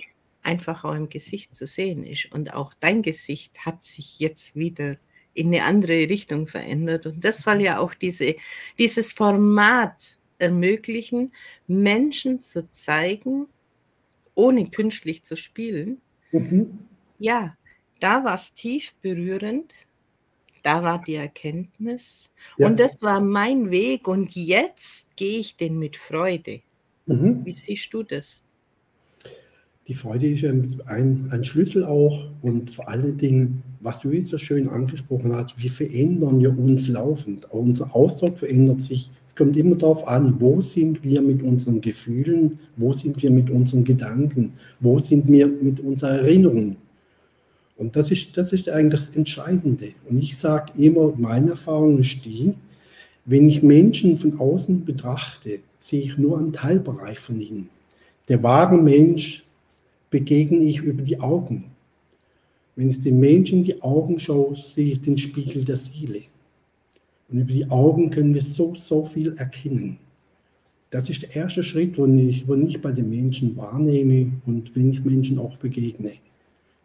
[0.42, 2.32] einfach auch im Gesicht zu sehen ist.
[2.32, 4.96] Und auch dein Gesicht hat sich jetzt wieder
[5.34, 7.06] in eine andere Richtung verändert.
[7.06, 8.34] Und das soll ja auch diese,
[8.76, 11.32] dieses Format ermöglichen,
[11.68, 13.46] Menschen zu zeigen,
[14.34, 16.00] ohne künstlich zu spielen.
[16.32, 16.76] Mhm.
[17.20, 17.56] Ja,
[18.00, 19.87] da war es tief berührend,
[20.68, 22.28] da war die Erkenntnis
[22.58, 22.66] ja.
[22.66, 26.60] und das war mein Weg und jetzt gehe ich den mit Freude.
[27.06, 27.40] Mhm.
[27.46, 28.42] Wie siehst du das?
[29.86, 34.36] Die Freude ist ein, ein Schlüssel auch und vor allen Dingen, was du jetzt so
[34.36, 37.50] schön angesprochen hast, wir verändern ja uns laufend.
[37.50, 39.10] Auch unser Ausdruck verändert sich.
[39.26, 43.48] Es kommt immer darauf an, wo sind wir mit unseren Gefühlen, wo sind wir mit
[43.48, 46.76] unseren Gedanken, wo sind wir mit unserer Erinnerung.
[47.78, 49.90] Und das ist, das ist eigentlich das Entscheidende.
[50.10, 52.54] Und ich sage immer, meine Erfahrung ist die,
[53.24, 57.70] wenn ich Menschen von außen betrachte, sehe ich nur einen Teilbereich von ihnen.
[58.26, 59.44] Der wahre Mensch
[60.10, 61.66] begegne ich über die Augen.
[62.74, 66.22] Wenn ich dem Menschen in die Augen schaue, sehe ich den Spiegel der Seele.
[67.28, 69.98] Und über die Augen können wir so, so viel erkennen.
[70.90, 74.90] Das ist der erste Schritt, wo ich, wo ich bei den Menschen wahrnehme und wenn
[74.90, 76.12] ich Menschen auch begegne.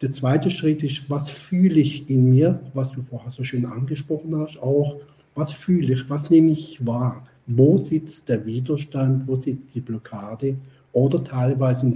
[0.03, 4.35] Der zweite Schritt ist, was fühle ich in mir, was du vorher so schön angesprochen
[4.35, 4.97] hast, auch,
[5.33, 10.57] was fühle ich, was nehme ich wahr, wo sitzt der Widerstand, wo sitzt die Blockade?
[10.91, 11.89] Oder teilweise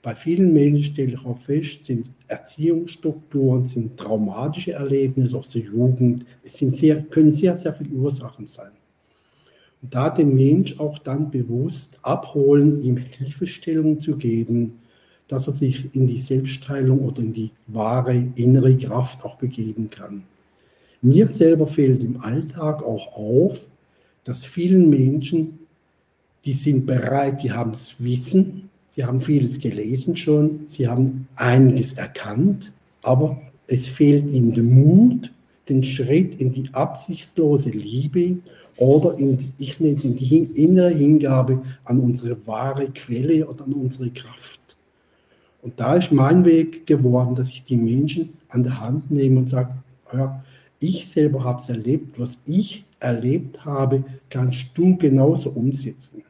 [0.00, 6.24] bei vielen Menschen stelle ich auch fest, sind Erziehungsstrukturen, sind traumatische Erlebnisse aus der Jugend,
[6.42, 8.72] es sind sehr, können sehr, sehr viele Ursachen sein.
[9.82, 14.78] Und da den Mensch auch dann bewusst abholen, ihm Hilfestellung zu geben,
[15.28, 20.22] dass er sich in die Selbstheilung oder in die wahre innere Kraft auch begeben kann.
[21.02, 23.66] Mir selber fällt im Alltag auch auf,
[24.24, 25.58] dass vielen Menschen,
[26.44, 31.92] die sind bereit, die haben das Wissen, Sie haben vieles gelesen schon, Sie haben einiges
[31.92, 35.32] erkannt, aber es fehlt Ihnen der Mut,
[35.68, 38.38] den Schritt in die absichtslose Liebe
[38.78, 43.64] oder in die, ich nenne es in die innere Hingabe an unsere wahre Quelle oder
[43.64, 44.65] an unsere Kraft.
[45.66, 49.48] Und da ist mein Weg geworden, dass ich die Menschen an der Hand nehme und
[49.48, 49.74] sage,
[50.12, 50.44] ja,
[50.78, 56.22] ich selber habe es erlebt, was ich erlebt habe, kannst du genauso umsetzen.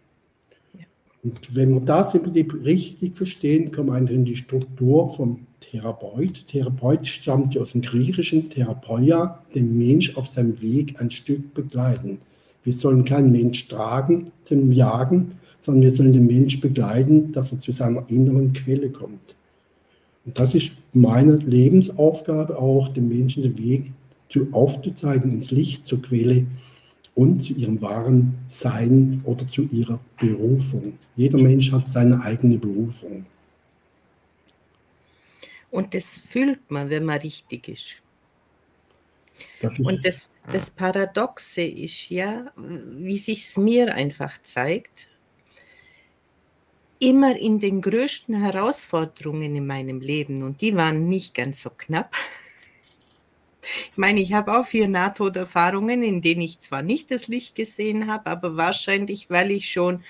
[1.22, 6.46] Und wenn wir das im Prinzip richtig verstehen, kommen wir in die Struktur vom Therapeut.
[6.46, 12.22] Therapeut stammt ja aus dem griechischen Therapeia, den Mensch auf seinem Weg ein Stück begleiten.
[12.64, 15.33] Wir sollen keinen Mensch tragen zum Jagen,
[15.66, 19.35] sondern wir sollen den Mensch begleiten, dass er zu seiner inneren Quelle kommt.
[20.24, 23.92] Und das ist meine Lebensaufgabe auch, den Menschen den Weg
[24.29, 26.46] zu, aufzuzeigen ins Licht, zur Quelle,
[27.16, 30.98] und zu ihrem wahren Sein oder zu ihrer Berufung.
[31.16, 33.26] Jeder Mensch hat seine eigene Berufung.
[35.70, 38.02] Und das fühlt man, wenn man richtig ist.
[39.61, 45.09] Das ist und das, das Paradoxe ist ja, wie sich es mir einfach zeigt,
[46.98, 52.14] immer in den größten Herausforderungen in meinem Leben, und die waren nicht ganz so knapp,
[53.66, 58.06] ich meine, ich habe auch vier Nahtoderfahrungen, in denen ich zwar nicht das Licht gesehen
[58.06, 60.02] habe, aber wahrscheinlich, weil ich schon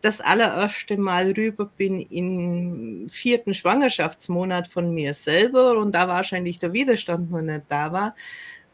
[0.00, 6.72] das allererste Mal rüber bin im vierten Schwangerschaftsmonat von mir selber und da wahrscheinlich der
[6.72, 8.14] Widerstand noch nicht da war.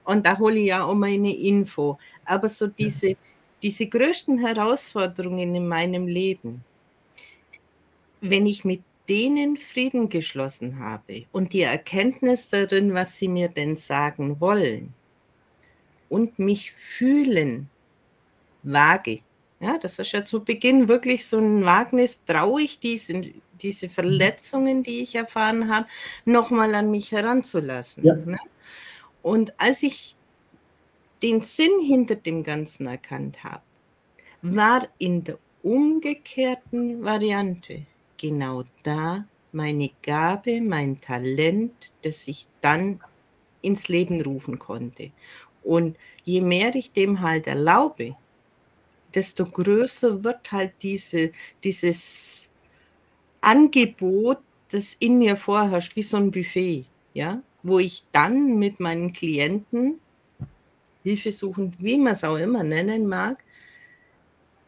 [0.04, 1.98] Und da hole ich ja auch meine Info.
[2.24, 3.16] Aber so diese,
[3.62, 6.62] diese größten Herausforderungen in meinem Leben,
[8.20, 13.76] wenn ich mit denen Frieden geschlossen habe und die Erkenntnis darin, was sie mir denn
[13.76, 14.94] sagen wollen
[16.08, 17.70] und mich fühlen
[18.62, 19.20] wage.
[19.60, 24.82] Ja, das ist ja zu Beginn wirklich so ein Wagnis, traue ich diesen, diese Verletzungen,
[24.82, 25.86] die ich erfahren habe,
[26.24, 28.04] nochmal an mich heranzulassen.
[28.04, 28.14] Ja.
[28.16, 28.38] Ne?
[29.22, 30.16] Und als ich
[31.22, 33.62] den Sinn hinter dem Ganzen erkannt habe,
[34.42, 43.00] war in der umgekehrten Variante genau da meine Gabe, mein Talent, das ich dann
[43.62, 45.10] ins Leben rufen konnte.
[45.62, 48.16] Und je mehr ich dem halt erlaube,
[49.14, 51.32] desto größer wird halt diese,
[51.64, 52.50] dieses
[53.40, 54.38] Angebot
[54.70, 60.00] das in mir vorherrscht, wie so ein Buffet, ja, wo ich dann mit meinen Klienten,
[61.02, 63.42] hilfesuchend, wie man es auch immer nennen mag,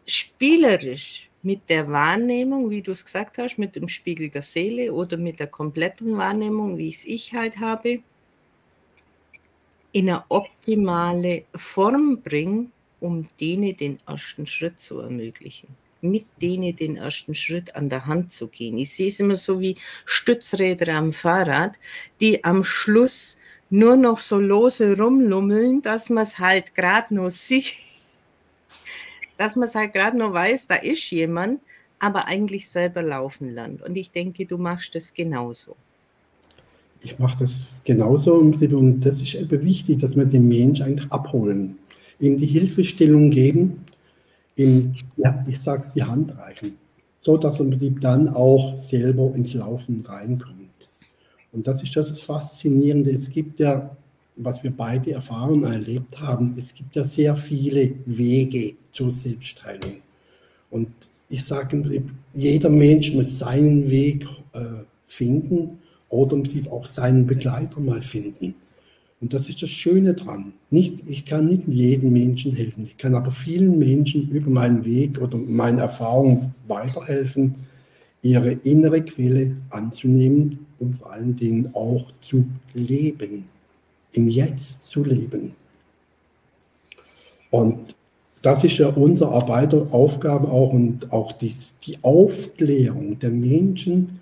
[0.07, 5.17] spielerisch mit der Wahrnehmung, wie du es gesagt hast, mit dem Spiegel der Seele oder
[5.17, 8.01] mit der kompletten Wahrnehmung, wie es ich halt habe,
[9.93, 12.67] in eine optimale Form bringe,
[13.01, 15.69] um denen den ersten Schritt zu ermöglichen.
[16.01, 18.79] Mit denen den ersten Schritt an der Hand zu gehen.
[18.79, 21.77] Ich sehe es immer so wie Stützräder am Fahrrad,
[22.21, 23.37] die am Schluss
[23.71, 27.88] nur noch so lose rumlummeln, dass man es halt gerade nur sieht
[29.39, 31.61] dass man es halt gerade nur weiß, da ist jemand,
[31.99, 33.83] aber eigentlich selber laufen lernt.
[33.83, 35.77] Und ich denke, du machst das genauso.
[37.01, 38.61] Ich mache das genauso und
[39.05, 41.79] das ist eben wichtig, dass wir den Mensch eigentlich abholen,
[42.19, 43.85] ihm die Hilfestellung geben,
[44.57, 46.77] ihm, ja, ich sage es, die Hand reichen,
[47.21, 50.91] so dass im Prinzip dann auch selber ins Laufen reinkommt.
[51.53, 53.11] Und das ist das Faszinierende.
[53.11, 53.97] Es gibt ja
[54.39, 59.97] was wir beide erfahren erlebt haben, es gibt ja sehr viele Wege zur Selbstheilung.
[60.71, 60.89] Und
[61.29, 67.81] ich sage im jeder Mensch muss seinen Weg äh, finden oder muss auch seinen Begleiter
[67.81, 68.55] mal finden.
[69.21, 70.53] Und das ist das Schöne dran.
[70.71, 75.21] Nicht, ich kann nicht jedem Menschen helfen, ich kann aber vielen Menschen über meinen Weg
[75.21, 77.57] oder meine Erfahrung weiterhelfen,
[78.23, 83.45] ihre innere Quelle anzunehmen und vor allen Dingen auch zu leben
[84.19, 85.55] im Jetzt zu leben.
[87.51, 87.97] Und
[88.43, 91.55] das ist ja unsere Arbeiteraufgabe auch und auch die,
[91.87, 94.21] die Aufklärung der Menschen.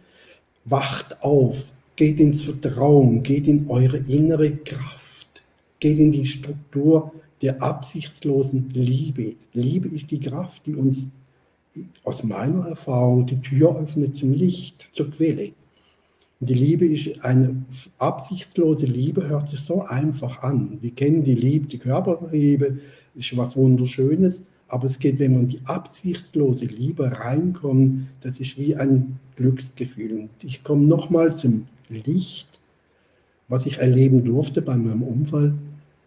[0.65, 5.45] Wacht auf, geht ins Vertrauen, geht in eure innere Kraft,
[5.79, 9.35] geht in die Struktur der absichtslosen Liebe.
[9.53, 11.09] Liebe ist die Kraft, die uns
[12.05, 15.53] aus meiner Erfahrung die Tür öffnet zum Licht, zur Quelle.
[16.41, 17.65] Die Liebe ist eine
[17.97, 20.77] absichtslose Liebe, hört sich so einfach an.
[20.83, 22.77] Wir kennen die Liebe, die Körperliebe,
[23.15, 24.43] ist was Wunderschönes.
[24.69, 30.13] Aber es geht, wenn man die absichtslose Liebe reinkommt, das ist wie ein Glücksgefühl.
[30.13, 32.61] Und ich komme nochmal zum Licht,
[33.49, 35.55] was ich erleben durfte bei meinem Unfall.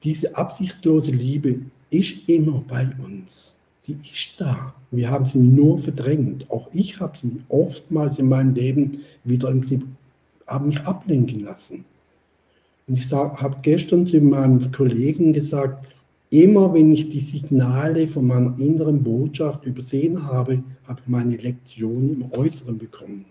[0.04, 3.56] Diese absichtslose Liebe ist immer bei uns.
[3.88, 4.76] Die ist da.
[4.92, 6.52] Wir haben sie nur verdrängt.
[6.52, 9.86] Auch ich habe sie oftmals in meinem Leben wieder im Prinzip
[10.50, 11.86] habe mich ablenken lassen.
[12.88, 15.86] Und ich habe gestern zu meinem Kollegen gesagt,
[16.32, 22.22] immer wenn ich die Signale von meiner inneren Botschaft übersehen habe, habe ich meine Lektion
[22.22, 23.26] im Äußeren bekommen.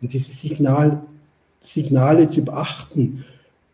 [0.00, 1.02] Und diese Signal,
[1.60, 3.24] Signale zu beachten,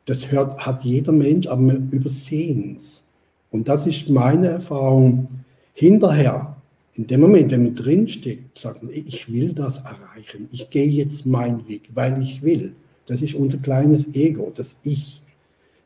[0.07, 3.05] das hört, hat jeder Mensch, aber wir übersehen es.
[3.51, 5.29] Und das ist meine Erfahrung.
[5.75, 6.52] Hinterher
[6.95, 11.25] in dem Moment, wenn man drinsteckt, sagt man, ich will das erreichen, ich gehe jetzt
[11.25, 12.75] meinen Weg, weil ich will.
[13.07, 15.23] Das ist unser kleines Ego, das Ich.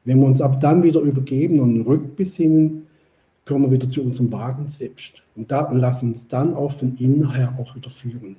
[0.05, 2.87] Wenn wir uns ab dann wieder übergeben und rückbesinnen,
[3.45, 5.23] kommen wir wieder zu unserem wahren Selbst.
[5.37, 8.37] Und da lassen uns dann auch von innen her auch wieder führen.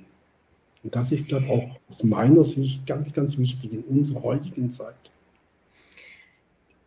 [0.84, 4.70] Und das ist, glaube ich, auch aus meiner Sicht ganz, ganz wichtig in unserer heutigen
[4.70, 5.10] Zeit.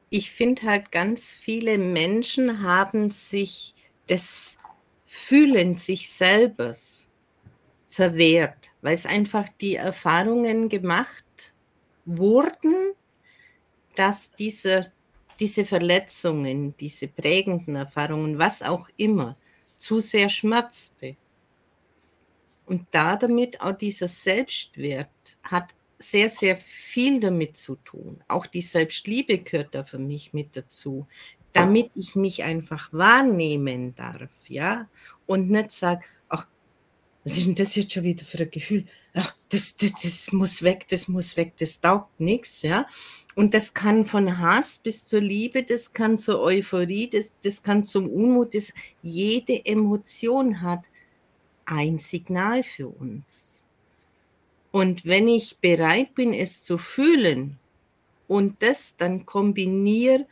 [0.10, 3.74] Ich finde halt, ganz viele Menschen haben sich
[4.08, 4.58] das
[5.13, 7.10] Fühlen sich selbst
[7.89, 11.54] verwehrt, weil es einfach die Erfahrungen gemacht
[12.06, 12.93] wurden,
[13.97, 14.89] dass diese,
[15.38, 19.36] diese Verletzungen, diese prägenden Erfahrungen, was auch immer,
[19.78, 21.17] zu sehr schmerzte.
[22.65, 28.24] Und da damit auch dieser Selbstwert hat sehr, sehr viel damit zu tun.
[28.30, 31.06] Auch die Selbstliebe gehört da für mich mit dazu
[31.54, 34.88] damit ich mich einfach wahrnehmen darf, ja,
[35.26, 36.48] und nicht sage, ach,
[37.24, 38.86] was ist denn das jetzt schon wieder für ein Gefühl?
[39.14, 42.86] Ach, das, das, das muss weg, das muss weg, das taugt nichts, ja.
[43.36, 47.86] Und das kann von Hass bis zur Liebe, das kann zur Euphorie, das, das kann
[47.86, 50.82] zum Unmut, das, jede Emotion hat
[51.66, 53.64] ein Signal für uns.
[54.72, 57.60] Und wenn ich bereit bin, es zu fühlen
[58.28, 60.25] und das dann kombiniere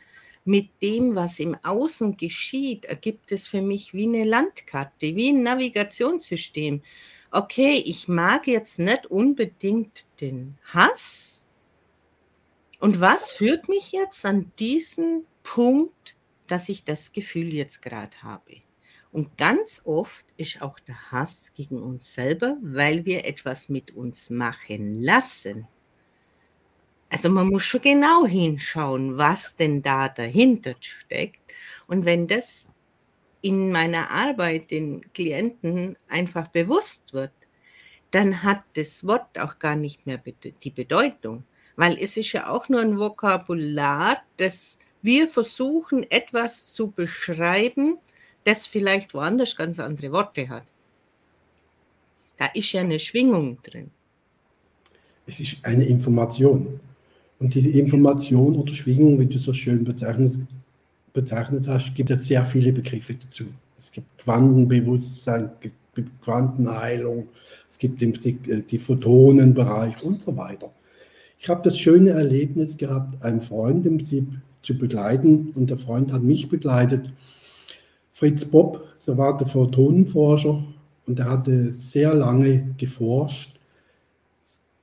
[0.44, 5.42] mit dem, was im Außen geschieht, ergibt es für mich wie eine Landkarte, wie ein
[5.42, 6.82] Navigationssystem.
[7.30, 11.44] Okay, ich mag jetzt nicht unbedingt den Hass.
[12.80, 16.16] Und was führt mich jetzt an diesen Punkt,
[16.48, 18.62] dass ich das Gefühl jetzt gerade habe?
[19.12, 24.30] Und ganz oft ist auch der Hass gegen uns selber, weil wir etwas mit uns
[24.30, 25.66] machen lassen.
[27.10, 31.40] Also man muss schon genau hinschauen, was denn da dahinter steckt.
[31.88, 32.68] Und wenn das
[33.42, 37.32] in meiner Arbeit den Klienten einfach bewusst wird,
[38.12, 40.20] dann hat das Wort auch gar nicht mehr
[40.62, 41.44] die Bedeutung,
[41.76, 47.98] weil es ist ja auch nur ein Vokabular, das wir versuchen etwas zu beschreiben,
[48.44, 50.64] das vielleicht woanders ganz andere Worte hat.
[52.36, 53.90] Da ist ja eine Schwingung drin.
[55.26, 56.80] Es ist eine Information.
[57.40, 60.38] Und diese Information oder Schwingung, wie du so schön bezeichnet,
[61.12, 63.44] bezeichnet hast, gibt es sehr viele Begriffe dazu.
[63.76, 67.28] Es gibt Quantenbewusstsein, es gibt Quantenheilung,
[67.68, 70.70] es gibt den, die, die Photonenbereich und so weiter.
[71.38, 74.26] Ich habe das schöne Erlebnis gehabt, einen Freund im Prinzip
[74.62, 77.10] zu begleiten und der Freund hat mich begleitet.
[78.12, 80.62] Fritz Bob, so war der Photonenforscher
[81.06, 83.58] und er hatte sehr lange geforscht,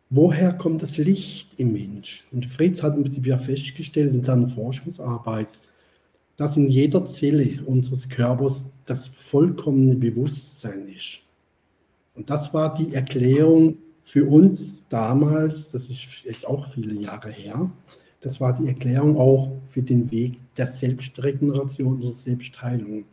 [0.10, 2.26] woher kommt das Licht im Mensch?
[2.32, 5.60] Und Fritz hat im Prinzip ja festgestellt in seiner Forschungsarbeit,
[6.36, 11.22] dass in jeder Zelle unseres Körpers das vollkommene Bewusstsein ist.
[12.16, 17.70] Und das war die Erklärung für uns damals, das ist jetzt auch viele Jahre her,
[18.22, 23.06] das war die Erklärung auch für den Weg der Selbstregeneration oder Selbstheilung.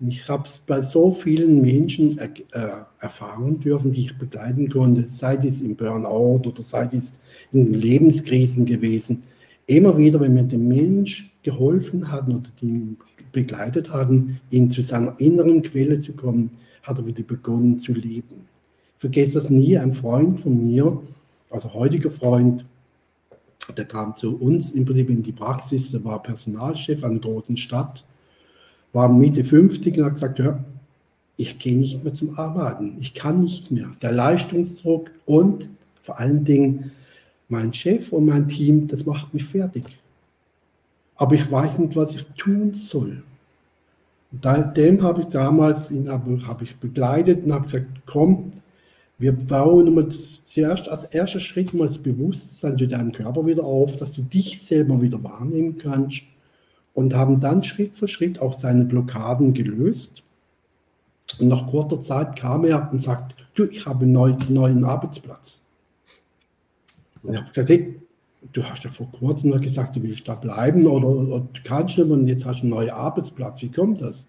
[0.00, 5.06] Ich habe es bei so vielen Menschen er, äh, erfahren dürfen, die ich begleiten konnte,
[5.06, 7.14] sei dies im Burnout oder sei dies
[7.52, 9.22] in Lebenskrisen gewesen.
[9.66, 12.96] Immer wieder, wenn wir dem Mensch geholfen hatten oder die
[13.32, 16.50] begleitet hatten, ihn zu seiner inneren Quelle zu kommen,
[16.82, 18.46] hat er wieder begonnen zu leben.
[18.96, 21.00] Ich vergesse das nie, ein Freund von mir,
[21.50, 22.64] also heutiger Freund,
[23.76, 27.56] der kam zu uns im Prinzip in die Praxis, der war Personalchef an der Roten
[27.56, 28.04] Stadt,
[28.94, 30.64] war Mitte 50 und hat gesagt, ja,
[31.36, 33.90] ich gehe nicht mehr zum Arbeiten, ich kann nicht mehr.
[34.00, 35.68] Der Leistungsdruck und
[36.00, 36.92] vor allen Dingen
[37.48, 39.84] mein Chef und mein Team, das macht mich fertig.
[41.16, 43.22] Aber ich weiß nicht, was ich tun soll.
[44.30, 48.52] Und dem habe ich damals ihn habe, habe ich begleitet und habe gesagt, komm,
[49.18, 53.96] wir bauen mal zuerst als erster Schritt mal das Bewusstsein zu deinem Körper wieder auf,
[53.96, 56.22] dass du dich selber wieder wahrnehmen kannst
[56.94, 60.22] und haben dann Schritt für Schritt auch seine Blockaden gelöst.
[61.38, 65.60] Und nach kurzer Zeit kam er und sagt, du, ich habe einen neuen, neuen Arbeitsplatz.
[67.22, 68.00] Und ich habe gesagt, hey,
[68.52, 72.10] du hast ja vor kurzem gesagt, du willst da bleiben oder, oder du kannst nicht
[72.10, 73.62] und jetzt hast du einen neuen Arbeitsplatz.
[73.62, 74.26] Wie kommt das?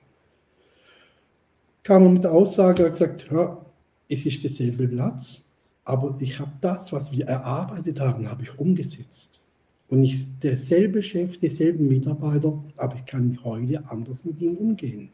[1.83, 3.61] Kam er mit der Aussage, er hat gesagt, ja,
[4.09, 5.43] es ist derselbe Platz,
[5.83, 9.41] aber ich habe das, was wir erarbeitet haben, habe ich umgesetzt.
[9.89, 15.09] Und ich, derselbe Chef, dieselben Mitarbeiter, aber ich kann heute anders mit ihnen umgehen.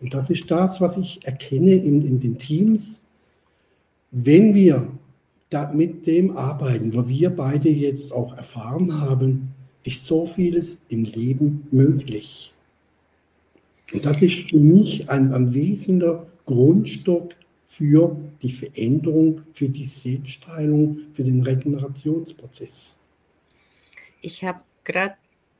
[0.00, 3.02] Und das ist das, was ich erkenne in, in den Teams.
[4.10, 4.90] Wenn wir
[5.50, 9.48] da mit dem arbeiten, was wir beide jetzt auch erfahren haben,
[9.84, 12.52] ist so vieles im Leben möglich.
[13.92, 17.34] Und das ist für mich ein, ein wesentlicher Grundstock
[17.66, 22.99] für die Veränderung, für die Selbstheilung, für den Regenerationsprozess.
[24.20, 25.16] Ich habe gerade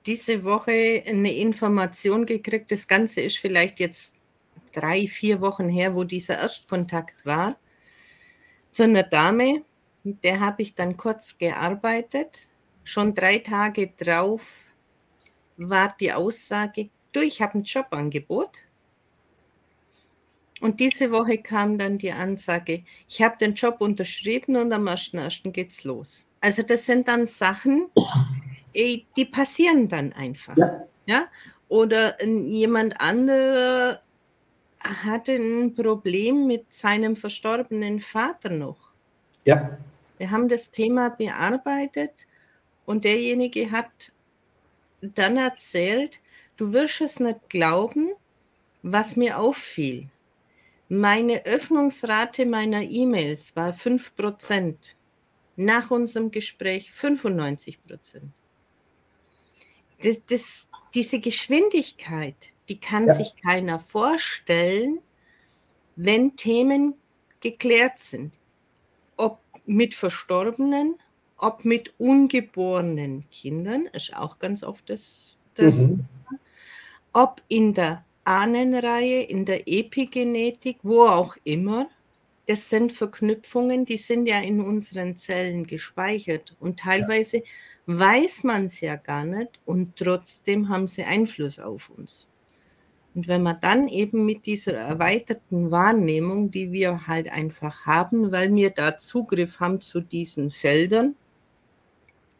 [0.06, 2.72] diese Woche eine Information gekriegt.
[2.72, 4.14] Das Ganze ist vielleicht jetzt
[4.72, 7.58] drei, vier Wochen her, wo dieser Erstkontakt war,
[8.70, 9.64] zu einer Dame,
[10.04, 12.48] mit der habe ich dann kurz gearbeitet.
[12.84, 14.72] Schon drei Tage drauf
[15.56, 18.56] war die Aussage, du, ich habe ein Jobangebot
[20.60, 25.50] und diese Woche kam dann die Ansage, ich habe den Job unterschrieben und am 1.1.
[25.50, 26.24] geht's los.
[26.40, 27.88] Also das sind dann Sachen,
[28.74, 30.56] die passieren dann einfach.
[30.56, 30.86] Ja.
[31.06, 31.26] ja?
[31.68, 34.02] Oder jemand anderer
[34.80, 38.90] hatte ein Problem mit seinem verstorbenen Vater noch.
[39.44, 39.78] Ja.
[40.18, 42.26] Wir haben das Thema bearbeitet
[42.86, 44.12] und derjenige hat
[45.00, 46.20] dann erzählt,
[46.56, 48.10] du wirst es nicht glauben,
[48.82, 50.08] was mir auffiel.
[50.88, 54.74] Meine Öffnungsrate meiner E-Mails war 5%.
[55.56, 57.78] Nach unserem Gespräch 95%.
[60.02, 62.34] Das, das, diese Geschwindigkeit,
[62.68, 63.14] die kann ja.
[63.14, 65.00] sich keiner vorstellen,
[65.96, 66.94] wenn Themen
[67.40, 68.32] geklärt sind.
[69.16, 70.96] Ob mit Verstorbenen,
[71.36, 76.06] ob mit ungeborenen Kindern, ist auch ganz oft das, das mhm.
[77.12, 81.88] ob in der Ahnenreihe, in der Epigenetik, wo auch immer.
[82.46, 87.42] Das sind Verknüpfungen, die sind ja in unseren Zellen gespeichert und teilweise ja.
[87.86, 92.28] weiß man es ja gar nicht und trotzdem haben sie Einfluss auf uns.
[93.14, 98.54] Und wenn man dann eben mit dieser erweiterten Wahrnehmung, die wir halt einfach haben, weil
[98.54, 101.16] wir da Zugriff haben zu diesen Feldern,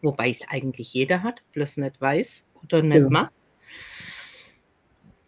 [0.01, 3.11] wobei es eigentlich jeder hat, bloß nicht weiß oder nicht ja.
[3.11, 3.33] macht,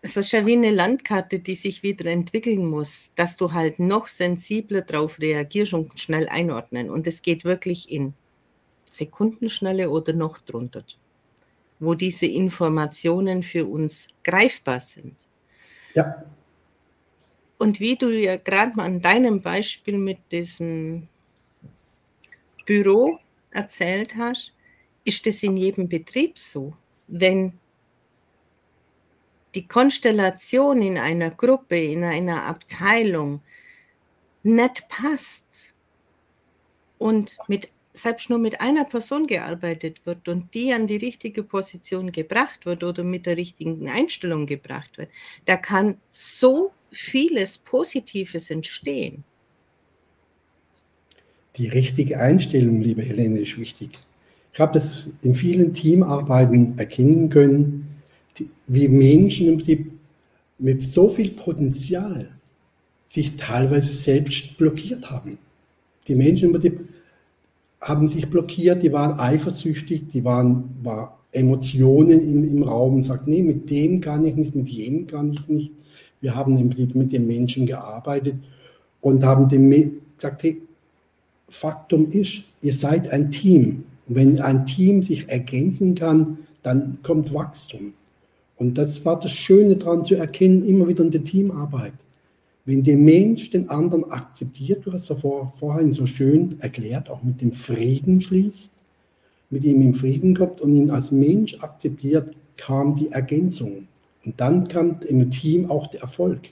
[0.04, 4.08] es ist ja wie eine Landkarte, die sich wieder entwickeln muss, dass du halt noch
[4.08, 6.90] sensibler darauf reagierst und schnell einordnen.
[6.90, 8.12] Und es geht wirklich in
[8.90, 10.84] Sekundenschnelle oder noch drunter,
[11.78, 15.14] wo diese Informationen für uns greifbar sind.
[15.94, 16.24] Ja.
[17.58, 21.06] Und wie du ja gerade mal an deinem Beispiel mit diesem
[22.66, 23.20] Büro
[23.52, 24.52] erzählt hast,
[25.04, 26.74] ist das in jedem Betrieb so.
[27.06, 27.52] Wenn
[29.54, 33.42] die Konstellation in einer Gruppe, in einer Abteilung
[34.42, 35.74] nicht passt
[36.98, 42.12] und mit, selbst nur mit einer Person gearbeitet wird und die an die richtige Position
[42.12, 45.10] gebracht wird oder mit der richtigen Einstellung gebracht wird,
[45.44, 49.24] da kann so vieles Positives entstehen.
[51.56, 53.98] Die richtige Einstellung, liebe Helene, ist wichtig.
[54.54, 57.91] Ich habe das in vielen Teamarbeiten erkennen können,
[58.38, 59.92] die, wie Menschen im
[60.58, 62.28] mit so viel Potenzial
[63.06, 65.38] sich teilweise selbst blockiert haben.
[66.08, 66.86] Die Menschen im
[67.80, 73.26] haben sich blockiert, die waren eifersüchtig, die waren war Emotionen im, im Raum und sagt,
[73.26, 75.72] nee, mit dem kann ich nicht, mit jedem kann ich nicht.
[76.20, 78.36] Wir haben im Prinzip mit den Menschen gearbeitet
[79.00, 79.70] und haben dem
[80.16, 80.62] gesagt, hey,
[81.48, 83.84] Faktum ist, ihr seid ein Team.
[84.08, 87.94] Und wenn ein Team sich ergänzen kann, dann kommt Wachstum.
[88.62, 91.94] Und das war das Schöne daran zu erkennen, immer wieder in der Teamarbeit.
[92.64, 97.24] Wenn der Mensch den anderen akzeptiert, du hast ja vor, vorhin so schön erklärt, auch
[97.24, 98.72] mit dem Frieden schließt,
[99.50, 103.88] mit ihm in Frieden kommt und ihn als Mensch akzeptiert, kam die Ergänzung.
[104.24, 106.42] Und dann kam im Team auch der Erfolg.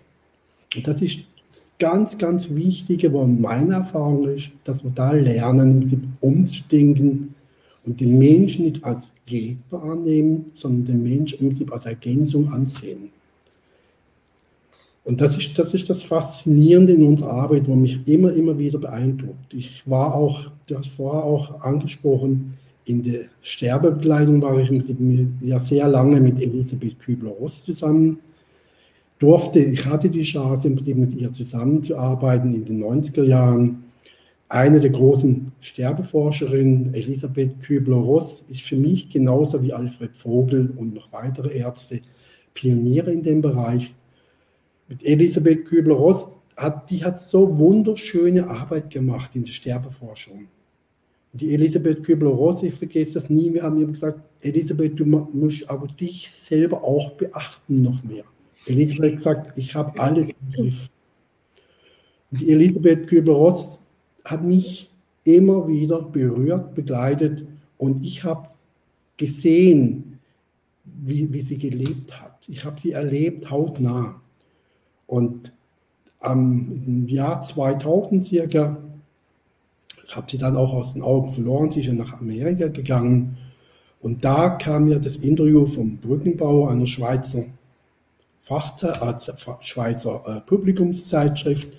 [0.75, 6.17] Und das ist das ganz, ganz Wichtige, wo meine Erfahrung ist, dass wir da lernen,
[6.21, 7.37] umzudenken,
[7.85, 13.11] und den Menschen nicht als Gegner annehmen, sondern den Menschen im Prinzip als Ergänzung ansehen.
[15.05, 18.78] Und das ist, das ist das Faszinierende in unserer Arbeit, wo mich immer, immer wieder
[18.78, 19.55] beeindruckt.
[19.55, 22.55] Ich war auch, du hast vorher auch angesprochen,
[22.85, 24.70] in der Sterbebegleitung war ich
[25.41, 28.18] ja sehr lange mit Elisabeth Kübler-Ross zusammen.
[29.18, 33.85] Durfte, ich hatte die Chance, mit ihr zusammenzuarbeiten in den 90er Jahren
[34.51, 41.12] eine der großen Sterbeforscherinnen, Elisabeth Kübler-Ross, ist für mich genauso wie Alfred Vogel und noch
[41.12, 42.01] weitere Ärzte
[42.53, 43.94] Pioniere in dem Bereich.
[44.88, 50.48] Mit Elisabeth Kübler-Ross hat, die hat so wunderschöne Arbeit gemacht in der Sterbeforschung.
[51.32, 55.86] Die Elisabeth Kübler-Ross, ich vergesse das nie, wir haben ihr gesagt, Elisabeth, du musst aber
[55.86, 58.24] dich selber auch beachten noch mehr.
[58.66, 60.90] Elisabeth gesagt, ich habe alles im Griff.
[62.32, 63.80] Die Elisabeth Kübler-Ross
[64.25, 64.91] hat mich
[65.25, 67.47] immer wieder berührt, begleitet
[67.79, 68.49] und ich habe
[69.16, 70.18] gesehen,
[70.85, 72.49] wie, wie sie gelebt hat.
[72.49, 74.21] Ich habe sie erlebt, hautnah.
[75.07, 75.53] Und
[76.21, 78.77] am, im Jahr 2000 circa
[80.11, 83.39] habe sie dann auch aus den Augen verloren, sie ist ja nach Amerika gegangen.
[84.01, 87.45] Und da kam ja das Interview vom Brückenbau, einer Schweizer
[88.41, 91.77] Fach, also Schweizer äh, Publikumszeitschrift,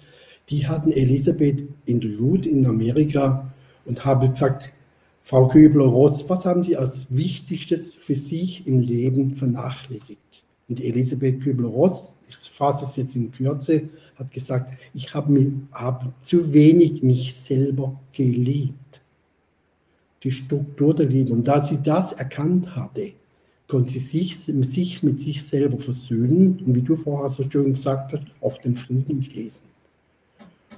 [0.50, 3.54] die hatten Elisabeth interviewt in Amerika
[3.86, 4.72] und haben gesagt,
[5.24, 10.44] Frau Köbler-Ross, was haben Sie als Wichtigstes für sich im Leben vernachlässigt?
[10.68, 16.54] Und Elisabeth Köbler-Ross, ich fasse es jetzt in Kürze, hat gesagt, ich habe hab zu
[16.54, 19.02] wenig mich selber geliebt.
[20.24, 21.34] Die Struktur der Liebe.
[21.34, 23.14] Und da sie das erkannt hatte,
[23.68, 28.12] konnte sie sich, sich mit sich selber versöhnen und wie du vorher so schön gesagt
[28.14, 29.71] hast, auch den Frieden schließen.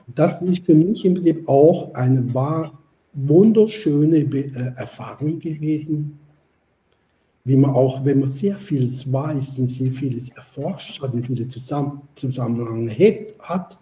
[0.08, 2.78] Das ist für mich im Prinzip auch eine wahr
[3.14, 6.20] wunderschöne äh, Erfahrung gewesen,
[7.46, 11.48] wie man auch, wenn man sehr vieles weiß und sehr vieles erforscht hat und viele
[11.48, 13.78] Zusammen Zusammenhänge hat,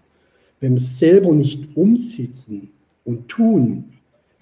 [0.60, 2.72] wenn wir es selber nicht umsetzen
[3.04, 3.94] und tun,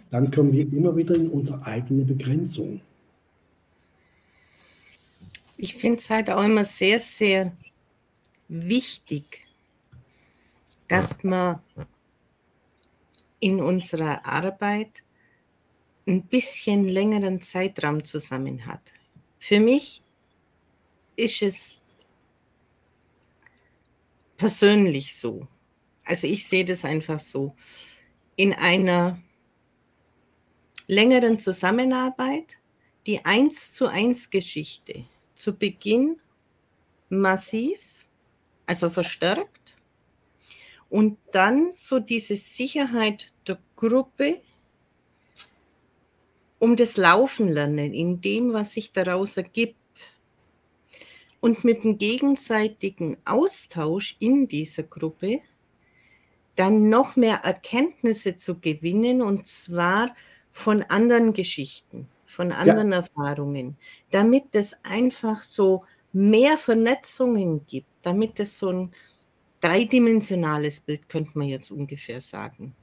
[0.09, 2.81] dann kommen wir immer wieder in unsere eigene Begrenzung.
[5.57, 7.51] Ich finde es halt auch immer sehr, sehr
[8.47, 9.23] wichtig,
[10.89, 11.61] dass man
[13.39, 15.03] in unserer Arbeit
[16.05, 18.91] ein bisschen längeren Zeitraum zusammen hat.
[19.37, 20.01] Für mich
[21.15, 21.81] ist es
[24.35, 25.47] persönlich so.
[26.03, 27.55] Also ich sehe das einfach so.
[28.35, 29.21] In einer
[30.87, 32.57] längeren Zusammenarbeit
[33.05, 36.17] die eins zu eins Geschichte zu Beginn
[37.09, 38.05] massiv,
[38.65, 39.78] also verstärkt
[40.89, 44.37] und dann so diese Sicherheit der Gruppe
[46.59, 49.77] um das Laufen lernen, in dem, was sich daraus ergibt.
[51.41, 55.39] und mit dem gegenseitigen Austausch in dieser Gruppe
[56.55, 60.13] dann noch mehr Erkenntnisse zu gewinnen und zwar
[60.51, 62.97] von anderen Geschichten, von anderen ja.
[62.97, 63.77] Erfahrungen,
[64.11, 68.91] damit es einfach so mehr Vernetzungen gibt, damit es so ein
[69.61, 72.75] dreidimensionales Bild, könnte man jetzt ungefähr sagen,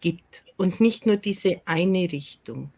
[0.00, 2.72] gibt und nicht nur diese eine Richtung.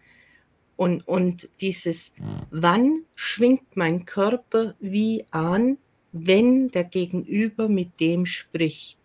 [0.77, 2.11] Und, und dieses,
[2.51, 5.79] wann schwingt mein Körper wie an,
[6.13, 8.99] wenn der Gegenüber mit dem spricht.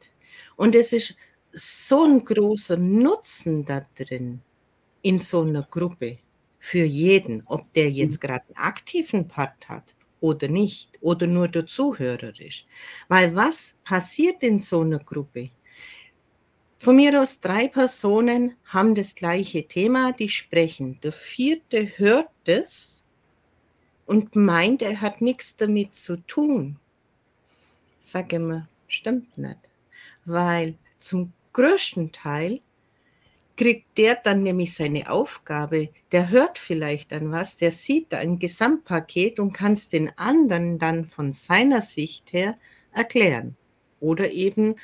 [0.56, 1.16] Und es ist
[1.52, 4.42] so ein großer Nutzen da drin
[5.02, 6.18] in so einer Gruppe
[6.60, 8.28] für jeden, ob der jetzt mhm.
[8.28, 12.66] gerade einen aktiven Part hat oder nicht oder nur der Zuhörer ist.
[13.08, 15.50] Weil was passiert in so einer Gruppe?
[16.78, 20.98] Von mir aus drei Personen haben das gleiche Thema, die sprechen.
[21.04, 23.04] Der vierte hört es
[24.06, 26.80] und meint, er hat nichts damit zu tun.
[28.00, 29.60] Sage immer, stimmt nicht.
[30.24, 32.62] Weil zum größten Teil
[33.60, 39.38] kriegt der dann nämlich seine Aufgabe, der hört vielleicht an was, der sieht ein Gesamtpaket
[39.38, 42.56] und kann es den anderen dann von seiner Sicht her
[42.94, 43.58] erklären.
[44.00, 44.76] Oder eben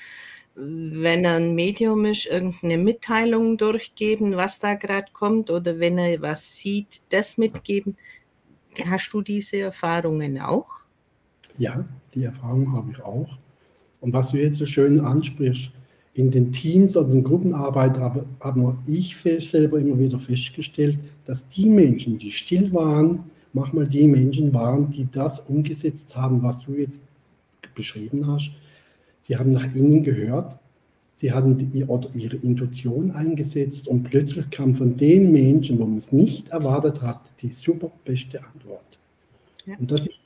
[0.55, 6.21] wenn er ein Medium ist, irgendeine Mitteilung durchgeben, was da gerade kommt, oder wenn er
[6.21, 7.95] was sieht, das mitgeben.
[8.89, 10.67] Hast du diese Erfahrungen auch?
[11.57, 13.37] Ja, die Erfahrung habe ich auch.
[14.01, 15.71] Und was du jetzt so schön ansprichst,
[16.15, 21.69] in den Teams oder in Gruppenarbeit habe, habe ich selber immer wieder festgestellt, dass die
[21.69, 27.01] Menschen, die still waren, manchmal die Menschen waren, die das umgesetzt haben, was du jetzt
[27.75, 28.51] beschrieben hast,
[29.27, 30.59] Sie haben nach innen gehört,
[31.15, 36.11] sie haben die, ihre Intuition eingesetzt und plötzlich kam von den Menschen, wo man es
[36.11, 38.99] nicht erwartet hat, die super beste Antwort.
[39.65, 39.77] Ja.
[39.79, 40.19] Und das ist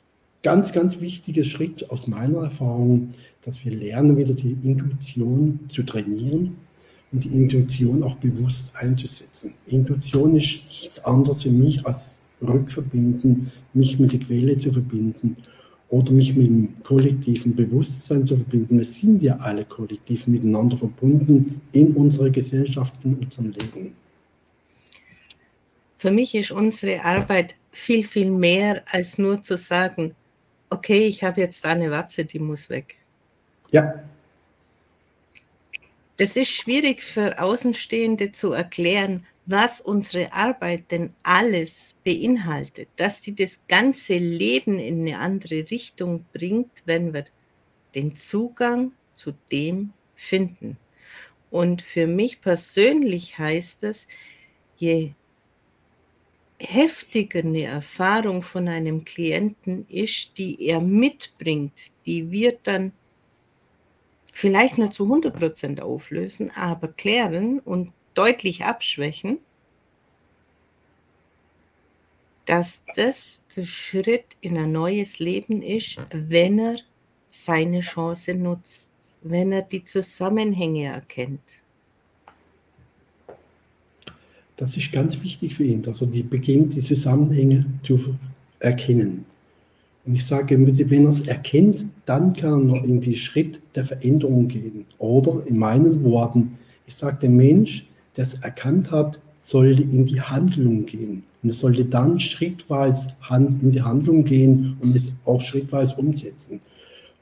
[0.43, 6.55] ganz, ganz wichtiger Schritt aus meiner Erfahrung, dass wir lernen, wieder die Intuition zu trainieren
[7.11, 9.53] und die Intuition auch bewusst einzusetzen.
[9.67, 15.37] Intuition ist nichts anderes für mich als Rückverbinden, mich mit der Quelle zu verbinden
[15.89, 18.77] oder mich mit dem kollektiven Bewusstsein zu verbinden.
[18.77, 23.93] Wir sind ja alle kollektiv miteinander verbunden in unserer Gesellschaft, in unserem Leben.
[25.97, 30.15] Für mich ist unsere Arbeit viel, viel mehr als nur zu sagen,
[30.69, 32.95] okay, ich habe jetzt eine Watze, die muss weg.
[33.71, 34.03] Ja.
[36.17, 43.33] Das ist schwierig für Außenstehende zu erklären, was unsere Arbeit denn alles beinhaltet, dass sie
[43.33, 47.25] das ganze Leben in eine andere Richtung bringt, wenn wir
[47.95, 50.77] den Zugang zu dem finden.
[51.49, 54.05] Und für mich persönlich heißt es,
[54.77, 55.13] je
[56.59, 62.91] heftiger eine Erfahrung von einem Klienten ist, die er mitbringt, die wir dann
[64.33, 69.39] vielleicht nicht zu 100 Prozent auflösen, aber klären und deutlich abschwächen,
[72.45, 76.77] dass das der Schritt in ein neues Leben ist, wenn er
[77.29, 78.91] seine Chance nutzt,
[79.21, 81.63] wenn er die Zusammenhänge erkennt.
[84.59, 87.97] Das ist ganz wichtig für ihn, dass er die beginnt, die Zusammenhänge zu
[88.59, 89.23] erkennen.
[90.05, 94.49] Und ich sage, wenn er es erkennt, dann kann er in die Schritt der Veränderung
[94.49, 94.83] gehen.
[94.97, 97.85] Oder in meinen Worten, ich sage, der Mensch
[98.17, 101.23] der es erkannt hat, sollte in die Handlung gehen.
[101.41, 103.15] Und es sollte dann schrittweise
[103.61, 106.59] in die Handlung gehen und es auch schrittweise umsetzen.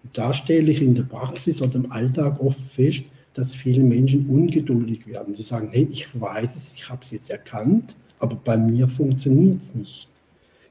[0.04, 3.04] Und da stelle ich in der Praxis oder im Alltag oft fest,
[3.38, 5.36] dass viele Menschen ungeduldig werden.
[5.36, 9.62] Sie sagen, hey, ich weiß es, ich habe es jetzt erkannt, aber bei mir funktioniert
[9.62, 10.08] es nicht.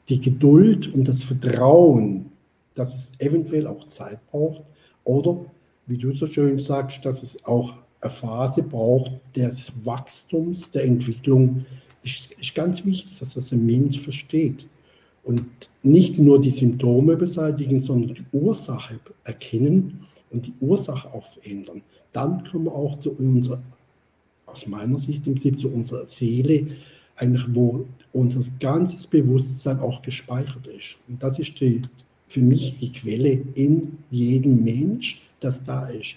[0.09, 2.27] Die Geduld und das Vertrauen,
[2.75, 4.63] dass es eventuell auch Zeit braucht
[5.05, 5.45] oder,
[5.87, 11.65] wie du so schön sagst, dass es auch Phase braucht des Wachstums, der Entwicklung,
[12.03, 14.67] ist, ist ganz wichtig, dass das ein Mensch versteht.
[15.23, 15.47] Und
[15.83, 21.83] nicht nur die Symptome beseitigen, sondern die Ursache erkennen und die Ursache auch verändern.
[22.17, 23.61] Dann kommen wir auch zu unserer,
[24.47, 26.67] aus meiner Sicht im Prinzip zu unserer Seele,
[27.15, 30.97] eigentlich wo unser ganzes Bewusstsein auch gespeichert ist.
[31.09, 31.83] Und das ist die,
[32.27, 36.17] für mich die Quelle in jedem Mensch, das da ist.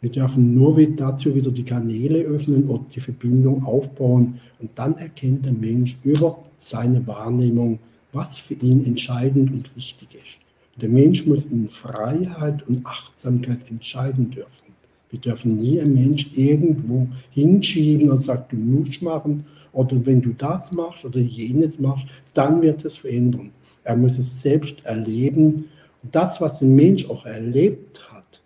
[0.00, 5.44] Wir dürfen nur dazu wieder die Kanäle öffnen oder die Verbindung aufbauen und dann erkennt
[5.44, 7.80] der Mensch über seine Wahrnehmung,
[8.14, 10.38] was für ihn entscheidend und wichtig ist.
[10.74, 14.73] Und der Mensch muss in Freiheit und Achtsamkeit entscheiden dürfen.
[15.14, 20.32] Wir dürfen nie einen Mensch irgendwo hinschieben und sagen, du musst machen oder wenn du
[20.32, 23.52] das machst oder jenes machst, dann wird es verändern.
[23.84, 25.66] Er muss es selbst erleben
[26.10, 28.42] das, was der Mensch auch erlebt hat,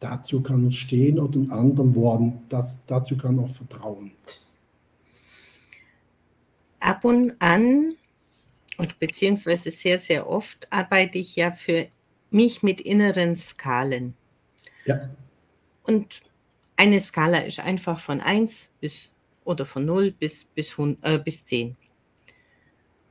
[0.00, 4.12] dazu kann er stehen oder in anderen Worten, das, dazu kann er vertrauen.
[6.80, 7.94] Ab und an
[8.76, 11.86] und beziehungsweise sehr, sehr oft arbeite ich ja für
[12.30, 14.14] mich mit inneren Skalen.
[14.84, 15.08] Ja.
[15.84, 16.22] Und
[16.76, 19.12] eine Skala ist einfach von 1 bis
[19.44, 21.76] oder von 0 bis, bis, äh, bis 10.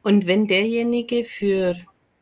[0.04, 1.76] Und wenn derjenige für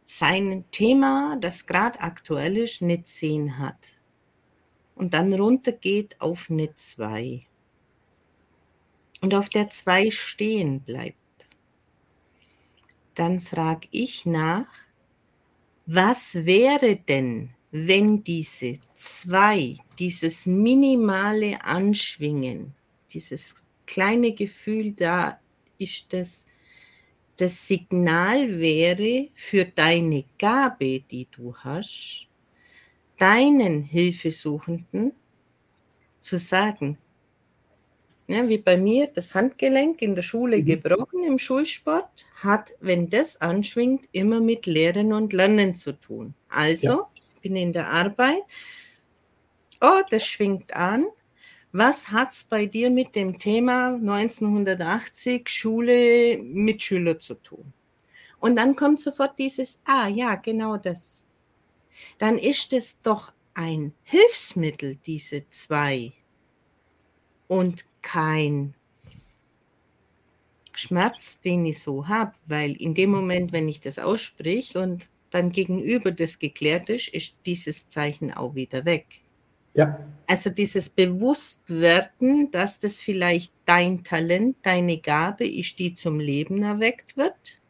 [0.05, 4.01] sein Thema, das gerade aktuell ist, eine 10 hat
[4.95, 7.45] und dann runtergeht auf eine 2
[9.21, 11.15] und auf der 2 stehen bleibt,
[13.15, 14.67] dann frage ich nach,
[15.85, 22.73] was wäre denn, wenn diese 2, dieses minimale Anschwingen,
[23.13, 23.55] dieses
[23.85, 25.39] kleine Gefühl da
[25.77, 26.45] ist, das
[27.39, 32.27] das Signal wäre für deine Gabe, die du hast,
[33.17, 35.13] deinen Hilfesuchenden
[36.19, 36.97] zu sagen,
[38.27, 40.65] ja, wie bei mir das Handgelenk in der Schule mhm.
[40.65, 46.33] gebrochen im Schulsport, hat, wenn das anschwingt, immer mit Lehren und Lernen zu tun.
[46.49, 47.09] Also, ja.
[47.41, 48.41] Bin in der Arbeit,
[49.81, 51.05] oh, das schwingt an,
[51.71, 57.73] was hat es bei dir mit dem Thema 1980 Schule mit Schüler zu tun?
[58.39, 61.25] Und dann kommt sofort dieses, ah ja, genau das.
[62.17, 66.13] Dann ist es doch ein Hilfsmittel, diese zwei,
[67.49, 68.75] und kein
[70.71, 75.51] Schmerz, den ich so habe, weil in dem Moment, wenn ich das aussprich und beim
[75.51, 79.05] Gegenüber das geklärt ist, ist dieses Zeichen auch wieder weg.
[79.73, 79.99] Ja.
[80.27, 87.17] Also dieses Bewusstwerden, dass das vielleicht dein Talent, deine Gabe ist, die zum Leben erweckt
[87.17, 87.61] wird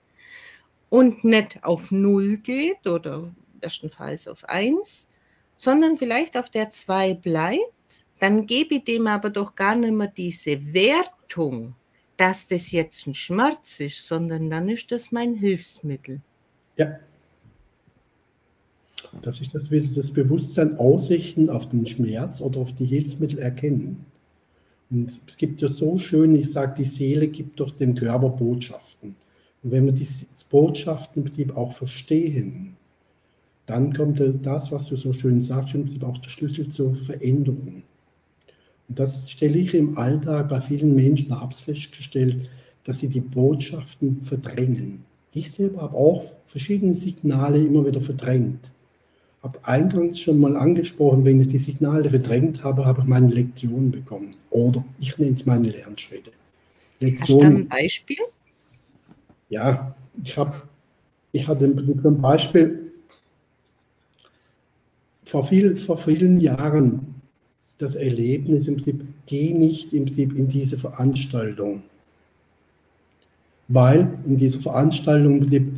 [0.90, 5.08] und nicht auf Null geht oder bestenfalls auf Eins,
[5.56, 7.60] sondern vielleicht auf der Zwei bleibt,
[8.20, 11.76] dann gebe ich dem aber doch gar nicht mehr diese Wertung,
[12.18, 16.22] dass das jetzt ein Schmerz ist, sondern dann ist das mein Hilfsmittel.
[16.76, 17.00] Ja
[19.22, 24.06] dass ich das, das Bewusstsein ausrichten auf den Schmerz oder auf die Hilfsmittel erkennen.
[24.90, 29.16] Und es gibt ja so schön, ich sage, die Seele gibt doch dem Körper Botschaften.
[29.62, 30.08] Und wenn wir die
[30.50, 32.76] Botschaften im Prinzip auch verstehen,
[33.66, 37.84] dann kommt das, was du so schön sagst, im Prinzip auch der Schlüssel zur Veränderung.
[38.88, 42.50] Und das stelle ich im Alltag bei vielen Menschen, habe es festgestellt,
[42.84, 45.04] dass sie die Botschaften verdrängen.
[45.36, 48.72] Ich selber habe auch verschiedene Signale immer wieder verdrängt
[49.42, 53.92] habe eingangs schon mal angesprochen, wenn ich die Signale verdrängt habe, habe ich meine Lektion
[53.92, 54.36] bekommen.
[54.50, 56.32] Oder ich nenne es meine Lernschritte.
[57.00, 58.18] Lektion, Hast du ein Beispiel?
[59.50, 60.62] Ja, ich, habe,
[61.32, 62.92] ich hatte im Prinzip ein Beispiel
[65.24, 67.16] vor, viel, vor vielen Jahren
[67.78, 71.84] das Erlebnis im Prinzip, geh nicht im Prinzip in diese Veranstaltung.
[73.70, 75.72] Weil in dieser Veranstaltung im Prinzip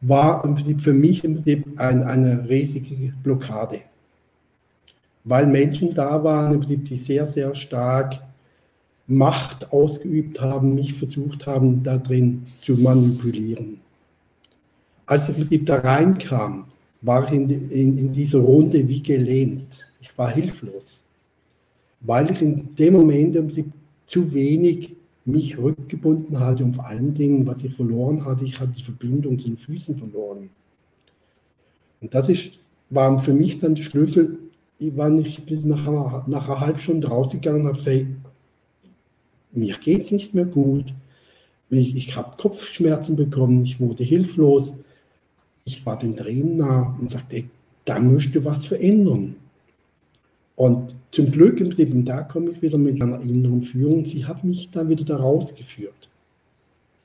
[0.00, 3.80] war im Prinzip für mich im Prinzip ein, eine riesige Blockade.
[5.24, 8.20] Weil Menschen da waren, im Prinzip, die sehr, sehr stark
[9.06, 13.80] Macht ausgeübt haben, mich versucht haben, da drin zu manipulieren.
[15.06, 16.66] Als ich im Prinzip da reinkam,
[17.00, 19.90] war ich in, in, in dieser Runde wie gelähmt.
[20.00, 21.04] Ich war hilflos,
[22.00, 23.72] weil ich in dem Moment im Prinzip
[24.06, 24.97] zu wenig
[25.28, 29.38] mich rückgebunden hatte und vor allen Dingen, was ich verloren hatte, ich hatte die Verbindung
[29.38, 30.48] zu den Füßen verloren.
[32.00, 32.58] Und das ist,
[32.90, 34.38] war für mich dann der Schlüssel.
[34.78, 38.06] Ich war nicht bis nach, einer, nach einer halben Stunde rausgegangen und habe gesagt,
[39.52, 40.94] mir geht es nicht mehr gut.
[41.70, 44.74] Ich, ich habe Kopfschmerzen bekommen, ich wurde hilflos.
[45.64, 47.44] Ich war den Tränen nah und sagte,
[47.84, 49.36] da möchte was verändern.
[50.58, 54.42] Und zum Glück im Prinzip, da komme ich wieder mit einer inneren Führung, sie hat
[54.42, 56.08] mich dann wieder da rausgeführt.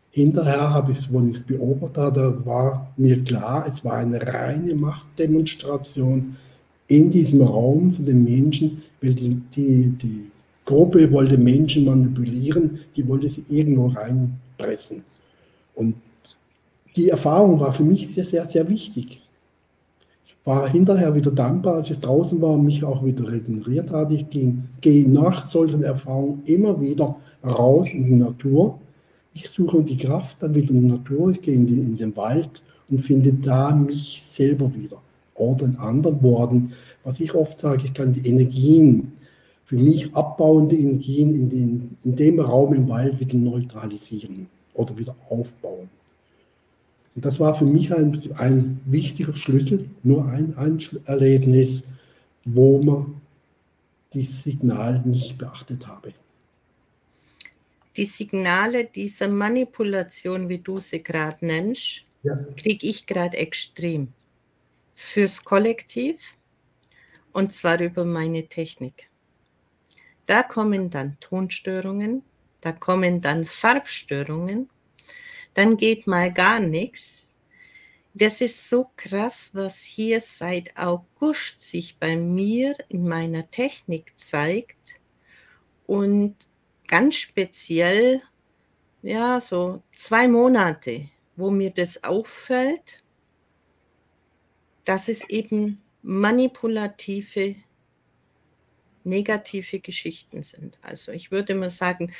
[0.10, 4.20] Hinterher habe ich es, wenn ich es beobachtet habe, war mir klar, es war eine
[4.20, 6.36] reine Machtdemonstration
[6.88, 10.32] in diesem Raum von den Menschen, weil die, die, die
[10.66, 15.04] Gruppe wollte Menschen manipulieren, die wollte sie irgendwo reinpressen.
[15.76, 15.94] Und
[16.96, 19.23] die Erfahrung war für mich sehr, sehr, sehr wichtig
[20.46, 24.16] war hinterher wieder dankbar, als ich draußen war und mich auch wieder regeneriert hatte.
[24.16, 28.80] Ich ging, gehe nach solchen Erfahrungen immer wieder raus in die Natur.
[29.34, 32.16] Ich suche die Kraft dann wieder in die Natur, ich gehe in, die, in den
[32.16, 34.98] Wald und finde da mich selber wieder.
[35.36, 36.74] Oder in anderen Worten,
[37.04, 39.14] was ich oft sage, ich kann die Energien,
[39.66, 45.16] für mich abbauende Energien in, den, in dem Raum im Wald wieder neutralisieren oder wieder
[45.30, 45.90] aufbauen.
[47.16, 51.84] Und das war für mich ein, ein wichtiger Schlüssel, nur ein, ein Erlebnis,
[52.44, 53.22] wo man
[54.14, 56.14] das Signal nicht beachtet habe.
[57.96, 62.36] Die Signale dieser Manipulation, wie du sie gerade nennst, ja.
[62.58, 64.08] kriege ich gerade extrem.
[64.96, 66.20] Fürs Kollektiv
[67.34, 69.10] und zwar über meine Technik.
[70.26, 72.24] Da kommen dann Tonstörungen,
[72.62, 74.70] da kommen dann Farbstörungen,
[75.54, 77.30] dann geht mal gar nichts.
[78.14, 84.78] Das ist so krass, was hier seit August sich bei mir in meiner Technik zeigt
[85.88, 86.36] und
[86.88, 88.22] ganz speziell,
[89.02, 93.04] ja, so zwei Monate, wo mir das auffällt,
[94.86, 97.56] dass es eben manipulative,
[99.04, 100.78] negative Geschichten sind.
[100.84, 102.14] Also ich würde mal sagen,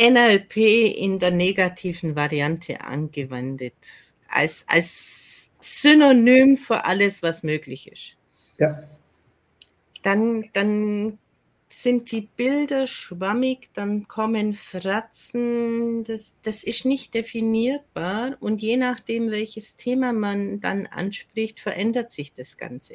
[0.00, 0.56] NLP
[0.96, 3.74] in der negativen Variante angewendet,
[4.28, 8.16] als, als Synonym für alles, was möglich ist.
[8.58, 8.82] Ja.
[10.02, 11.18] Dann, dann
[11.68, 19.30] sind die Bilder schwammig, dann kommen Fratzen, das, das ist nicht definierbar und je nachdem,
[19.30, 22.94] welches Thema man dann anspricht, verändert sich das Ganze.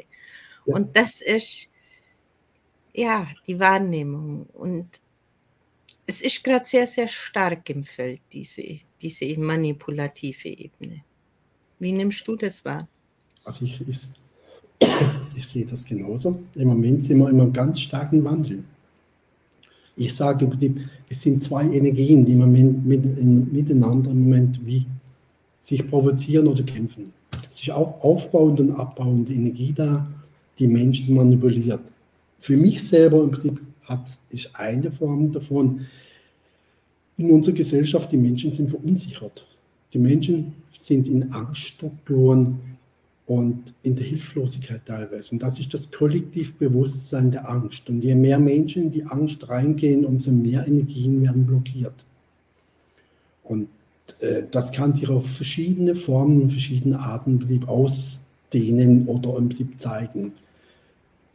[0.66, 0.76] Ja.
[0.76, 1.68] Und das ist
[2.94, 4.88] ja die Wahrnehmung und
[6.12, 8.64] es ist gerade sehr, sehr stark im Feld, diese,
[9.02, 11.04] diese manipulative Ebene.
[11.80, 12.86] Wie nimmst du das wahr?
[13.46, 14.00] Also ich, ich,
[15.38, 16.38] ich sehe das genauso.
[16.56, 18.62] Im Moment sind wir in einem ganz starken Wandel.
[19.96, 24.60] Ich sage im Prinzip, es sind zwei Energien, die man mit, mit, miteinander im Moment
[24.66, 24.86] wie
[25.62, 27.14] sich provozieren oder kämpfen.
[27.50, 30.06] Es ist auch aufbauende und abbauende Energie da,
[30.60, 31.82] die Menschen manipuliert.
[32.40, 33.61] Für mich selber im Prinzip
[33.92, 35.86] hat, ist eine Form davon,
[37.18, 39.46] in unserer Gesellschaft, die Menschen sind verunsichert.
[39.94, 42.60] Die Menschen sind in Angststrukturen,
[43.32, 45.32] und in der Hilflosigkeit teilweise.
[45.32, 47.90] Und das ist das Kollektivbewusstsein der Angst.
[47.90, 51.94] Und je mehr Menschen in die Angst reingehen, umso mehr Energien werden blockiert.
[53.46, 53.70] Und
[54.20, 60.34] äh, das kann sich auf verschiedene Formen und verschiedene Arten ausdehnen oder im Prinzip zeigen.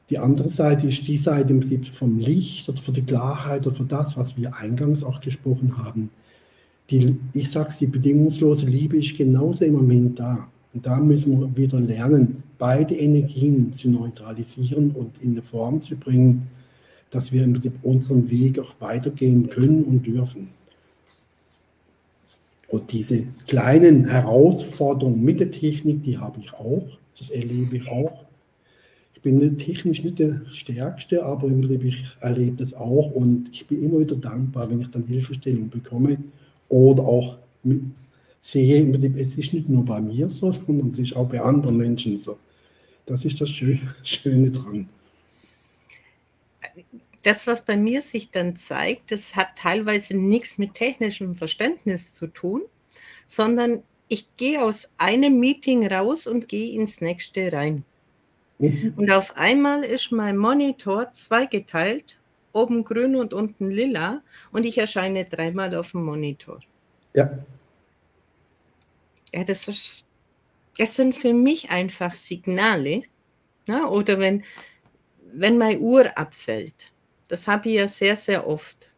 [0.08, 3.74] Die andere Seite ist die Seite im Prinzip vom Licht oder für die Klarheit oder
[3.74, 6.10] für das, was wir eingangs auch gesprochen haben.
[6.90, 10.46] Die, ich sage es, die bedingungslose Liebe ist genauso im Moment da.
[10.72, 15.96] Und da müssen wir wieder lernen, beide Energien zu neutralisieren und in eine Form zu
[15.96, 16.46] bringen,
[17.10, 20.48] dass wir im Prinzip unseren Weg auch weitergehen können und dürfen.
[22.68, 26.86] Und diese kleinen Herausforderungen mit der Technik, die habe ich auch,
[27.18, 28.25] das erlebe ich auch.
[29.26, 33.66] Ich bin technisch nicht der Stärkste, aber im Prinzip ich erlebe das auch und ich
[33.66, 36.18] bin immer wieder dankbar, wenn ich dann Hilfestellung bekomme
[36.68, 37.82] oder auch mit,
[38.38, 41.40] sehe im Prinzip, es ist nicht nur bei mir so, sondern es ist auch bei
[41.40, 42.38] anderen Menschen so.
[43.04, 44.88] Das ist das Schöne, Schöne dran.
[47.24, 52.28] Das, was bei mir sich dann zeigt, das hat teilweise nichts mit technischem Verständnis zu
[52.28, 52.62] tun,
[53.26, 57.82] sondern ich gehe aus einem Meeting raus und gehe ins nächste rein.
[58.58, 58.94] Mhm.
[58.96, 62.18] Und auf einmal ist mein Monitor zweigeteilt,
[62.52, 66.60] oben grün und unten lila, und ich erscheine dreimal auf dem Monitor.
[67.14, 67.30] Ja.
[69.34, 70.04] Ja, das, ist,
[70.78, 73.02] das sind für mich einfach Signale.
[73.66, 73.88] Na, ne?
[73.88, 74.44] oder wenn,
[75.32, 76.92] wenn meine Uhr abfällt,
[77.28, 78.90] das habe ich ja sehr, sehr oft.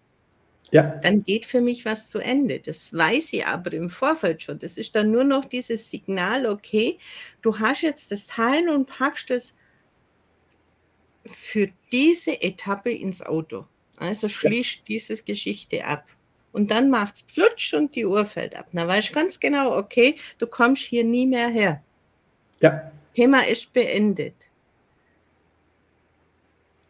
[0.71, 0.83] Ja.
[0.83, 2.61] Dann geht für mich was zu Ende.
[2.61, 4.59] Das weiß ich aber im Vorfeld schon.
[4.59, 6.99] Das ist dann nur noch dieses Signal, okay,
[7.41, 9.55] du hast jetzt das Teil und packst es
[11.25, 13.67] für diese Etappe ins Auto.
[13.99, 14.85] Also schließt ja.
[14.89, 16.07] diese Geschichte ab
[16.53, 18.69] und dann macht es flutsch und die Uhr fällt ab.
[18.73, 21.83] Na, weißt du ganz genau, okay, du kommst hier nie mehr her.
[22.61, 22.91] Ja.
[23.15, 24.48] Thema ist beendet.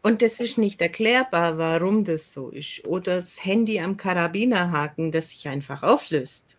[0.02, 2.84] Und das ist nicht erklärbar, warum das so ist.
[2.86, 6.56] Oder das Handy am Karabinerhaken, das sich einfach auflöst.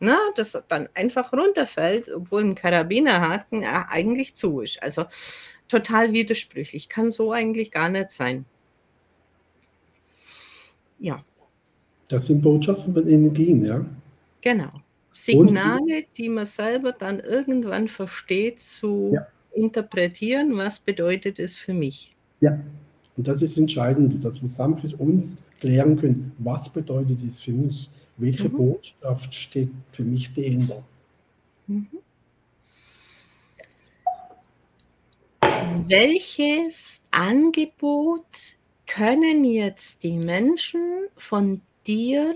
[0.00, 4.82] Na, das dann einfach runterfällt, obwohl ein Karabinerhaken eigentlich zu ist.
[4.82, 5.04] Also
[5.68, 6.88] total widersprüchlich.
[6.88, 8.44] Kann so eigentlich gar nicht sein.
[10.98, 11.24] Ja.
[12.08, 13.84] Das sind Botschaften von Energien, ja?
[14.40, 14.72] Genau.
[15.12, 19.26] Signale, die man selber dann irgendwann versteht, zu ja.
[19.54, 22.11] interpretieren, was bedeutet es für mich.
[22.42, 22.58] Ja,
[23.16, 27.52] und das ist entscheidend, dass wir zusammen für uns klären können, was bedeutet es für
[27.52, 28.56] mich, welche mhm.
[28.56, 30.82] Botschaft steht für mich dahinter.
[31.68, 31.86] Mhm.
[35.86, 38.26] Welches Angebot
[38.86, 42.34] können jetzt die Menschen von dir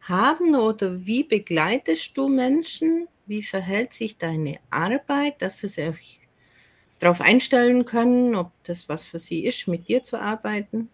[0.00, 6.20] haben oder wie begleitest du Menschen wie verhält sich deine Arbeit, dass sie sich
[7.02, 10.88] darauf einstellen können, ob das was für sie ist, mit dir zu arbeiten?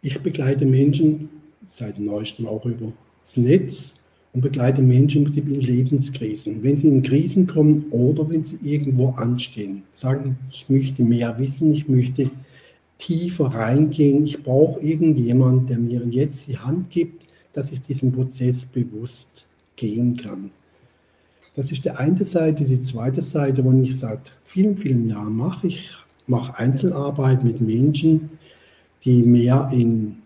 [0.00, 1.28] Ich begleite Menschen
[1.68, 2.92] seit neuestem auch über
[3.22, 3.94] das Netz
[4.32, 6.62] und begleite Menschen in Lebenskrisen.
[6.62, 11.72] Wenn sie in Krisen kommen oder wenn sie irgendwo anstehen, sagen, ich möchte mehr wissen,
[11.74, 12.30] ich möchte
[12.96, 18.64] tiefer reingehen, ich brauche irgendjemand, der mir jetzt die Hand gibt, dass ich diesen Prozess
[18.64, 19.46] bewusst
[19.76, 20.50] gehen kann.
[21.54, 22.64] Das ist die eine Seite.
[22.64, 25.90] Die zweite Seite, wo ich seit vielen, vielen Jahren mache, ich
[26.26, 28.30] mache Einzelarbeit mit Menschen,
[29.04, 30.16] die mehr in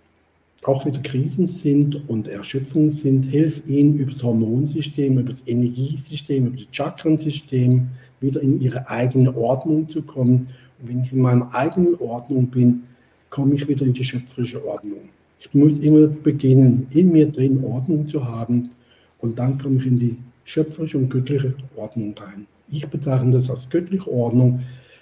[0.64, 6.46] auch wieder Krisen sind und Erschöpfung sind, helfe ihnen über das Hormonsystem, über das Energiesystem,
[6.46, 7.88] über das Chakrensystem
[8.20, 10.48] wieder in ihre eigene Ordnung zu kommen.
[10.80, 12.82] Und wenn ich in meiner eigenen Ordnung bin,
[13.30, 15.08] komme ich wieder in die schöpferische Ordnung.
[15.38, 18.70] Ich muss immer beginnen, in mir drin Ordnung zu haben
[19.18, 20.16] und dann komme ich in die
[20.46, 22.46] schöpferische und göttliche Ordnung rein.
[22.70, 24.60] Ich bezeichne das als göttliche Ordnung.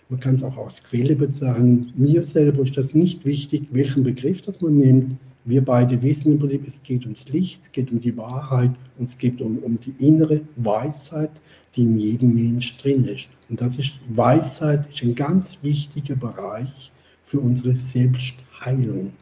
[0.08, 1.92] Man kann es auch als Quelle bezeichnen.
[1.96, 5.16] Mir selber ist das nicht wichtig, welchen Begriff das man nimmt.
[5.44, 9.08] Wir beide wissen im Prinzip, es geht ums Licht, es geht um die Wahrheit und
[9.08, 11.30] es geht um, um die innere Weisheit,
[11.76, 13.28] die in jedem Mensch drin ist.
[13.50, 16.90] Und das ist Weisheit ist ein ganz wichtiger Bereich
[17.24, 19.12] für unsere Selbstheilung.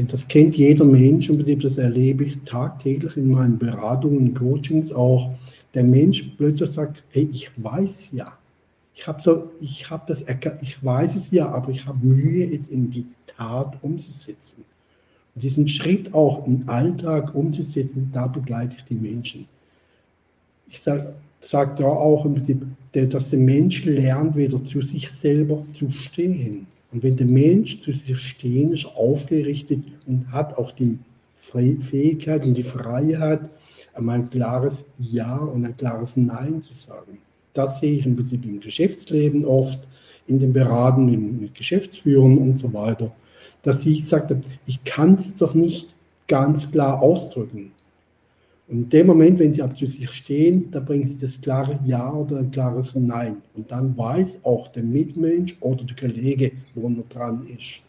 [0.00, 4.92] Denn das kennt jeder Mensch, im das erlebe ich tagtäglich in meinen Beratungen und Coachings
[4.92, 5.28] auch.
[5.74, 8.32] Der Mensch plötzlich sagt, ey, ich weiß ja,
[8.94, 10.24] ich habe so, ich habe das
[10.62, 14.64] ich weiß es ja, aber ich habe Mühe, es in die Tat umzusetzen.
[15.34, 19.48] Und diesen Schritt auch im Alltag umzusetzen, da begleite ich die Menschen.
[20.66, 22.26] Ich sage sag da auch,
[22.92, 26.66] dass der Mensch lernt, wieder zu sich selber zu stehen.
[26.92, 30.98] Und wenn der Mensch zu sich stehen ist, aufgerichtet und hat auch die
[31.36, 33.50] Fähigkeit und die Freiheit,
[33.94, 37.18] einmal ein klares Ja und ein klares Nein zu sagen.
[37.52, 39.80] Das sehe ich im Prinzip im Geschäftsleben oft,
[40.26, 41.06] in den Beraten
[41.40, 43.12] mit Geschäftsführern und so weiter
[43.62, 45.94] dass sie gesagt hat, ich kann es doch nicht
[46.26, 47.72] ganz klar ausdrücken.
[48.70, 51.80] Und in dem Moment, wenn sie ab zu sich stehen, dann bringen sie das klare
[51.84, 53.42] Ja oder ein klares Nein.
[53.54, 57.82] Und dann weiß auch der Mitmensch oder der Kollege, wo er dran ist.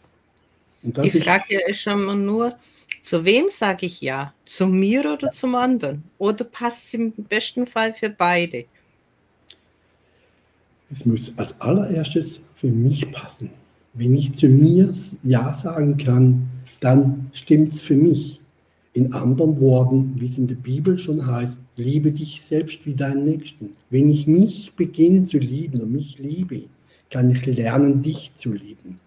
[0.82, 2.56] Die Frage ist schon mal nur,
[3.00, 4.34] zu wem sage ich Ja?
[4.44, 5.30] Zu mir oder ja.
[5.30, 6.02] zum anderen?
[6.18, 8.64] Oder passt es im besten Fall für beide?
[10.90, 13.50] Es muss als allererstes für mich passen.
[13.94, 16.48] Wenn ich zu mir Ja sagen kann,
[16.80, 18.41] dann stimmt es für mich.
[18.94, 23.24] In anderen Worten, wie es in der Bibel schon heißt, liebe dich selbst wie deinen
[23.24, 23.70] Nächsten.
[23.88, 26.64] Wenn ich mich beginne zu lieben und mich liebe,
[27.08, 28.98] kann ich lernen, dich zu lieben.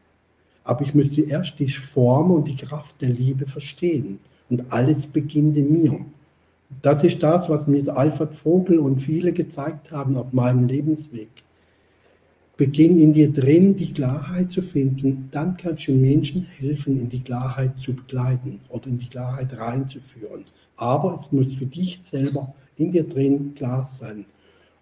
[0.64, 4.20] Aber ich müsste erst die Form und die Kraft der Liebe verstehen.
[4.50, 6.04] Und alles beginnt in mir.
[6.82, 11.30] Das ist das, was mir Alfred Vogel und viele gezeigt haben auf meinem Lebensweg.
[12.58, 17.20] Beginn in dir drin die Klarheit zu finden, dann kannst du Menschen helfen, in die
[17.20, 20.46] Klarheit zu begleiten oder in die Klarheit reinzuführen.
[20.78, 24.26] Aber es muss für dich selber in dir drin klar sein.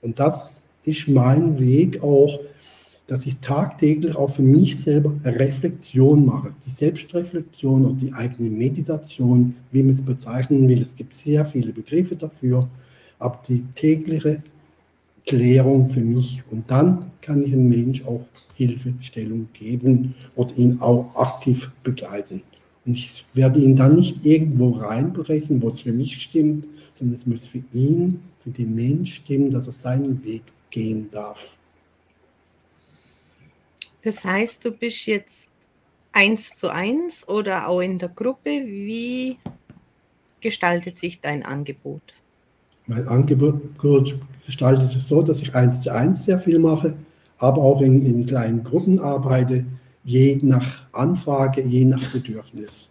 [0.01, 2.39] Und das ist mein Weg auch,
[3.07, 6.51] dass ich tagtäglich auch für mich selber Reflexion mache.
[6.65, 10.81] Die Selbstreflexion und die eigene Meditation, wie man es bezeichnen will.
[10.81, 12.69] Es gibt sehr viele Begriffe dafür,
[13.19, 14.43] aber die tägliche
[15.25, 16.43] Klärung für mich.
[16.51, 22.41] Und dann kann ich einem Mensch auch Hilfestellung geben und ihn auch aktiv begleiten.
[22.85, 27.25] Und ich werde ihn dann nicht irgendwo reinpressen, wo es für mich stimmt, sondern es
[27.25, 31.55] muss für ihn, für den Mensch stimmen, dass er seinen Weg gehen darf.
[34.01, 35.49] Das heißt, du bist jetzt
[36.11, 38.49] eins zu eins oder auch in der Gruppe.
[38.49, 39.37] Wie
[40.41, 42.01] gestaltet sich dein Angebot?
[42.87, 43.61] Mein Angebot
[44.45, 46.93] gestaltet sich so, dass ich eins zu eins sehr viel mache,
[47.37, 49.65] aber auch in, in kleinen Gruppen arbeite,
[50.03, 52.89] je nach Anfrage, je nach Bedürfnis.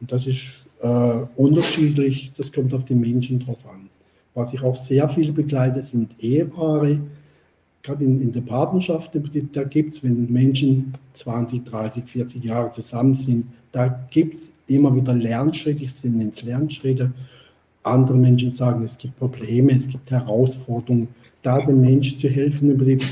[0.00, 0.40] Und das ist
[0.80, 0.88] äh,
[1.36, 3.88] unterschiedlich, das kommt auf die Menschen drauf an.
[4.34, 7.00] Was ich auch sehr viel begleite, sind Ehepaare,
[7.82, 9.12] gerade in, in der Partnerschaft,
[9.52, 14.94] da gibt es, wenn Menschen 20, 30, 40 Jahre zusammen sind, da gibt es immer
[14.94, 17.12] wieder Lernschritte, ich nenne es Lernschritte,
[17.88, 21.08] andere Menschen sagen, es gibt Probleme, es gibt Herausforderungen,
[21.42, 23.02] da dem Menschen zu helfen, Prinzip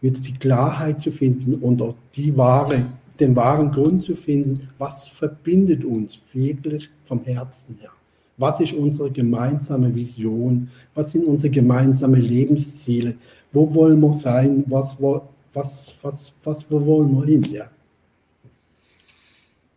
[0.00, 2.86] wieder die Klarheit zu finden und auch die wahre,
[3.18, 7.90] den wahren Grund zu finden, was verbindet uns wirklich vom Herzen her.
[8.38, 10.68] Was ist unsere gemeinsame Vision?
[10.94, 13.14] Was sind unsere gemeinsamen Lebensziele?
[13.52, 14.64] Wo wollen wir sein?
[14.66, 17.42] Was, was, was, was, wo wollen wir hin?
[17.50, 17.70] Ja?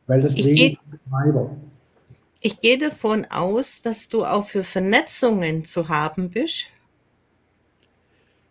[0.07, 1.55] Weil das ich Leben geht weiter.
[2.41, 6.65] Ich gehe davon aus, dass du auch für Vernetzungen zu haben bist.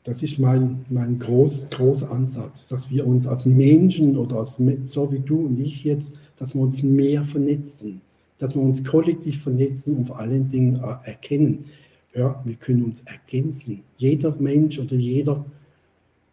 [0.05, 5.13] Das ist mein, mein groß, großer Ansatz, dass wir uns als Menschen oder als, so
[5.13, 8.01] wie du und ich jetzt, dass wir uns mehr vernetzen,
[8.39, 11.65] dass wir uns kollektiv vernetzen und vor allen Dingen erkennen,
[12.15, 13.83] ja, wir können uns ergänzen.
[13.97, 15.45] Jeder Mensch oder jeder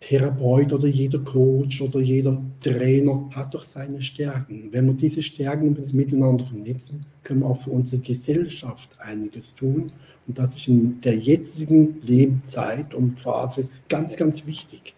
[0.06, 4.70] Therapeut oder jeder Coach oder jeder Trainer hat doch seine Stärken.
[4.72, 9.88] Wenn wir diese Stärken miteinander vernetzen, können wir auch für unsere Gesellschaft einiges tun.
[10.28, 14.94] Und das ist in der jetzigen Lebenszeit und Phase ganz, ganz wichtig.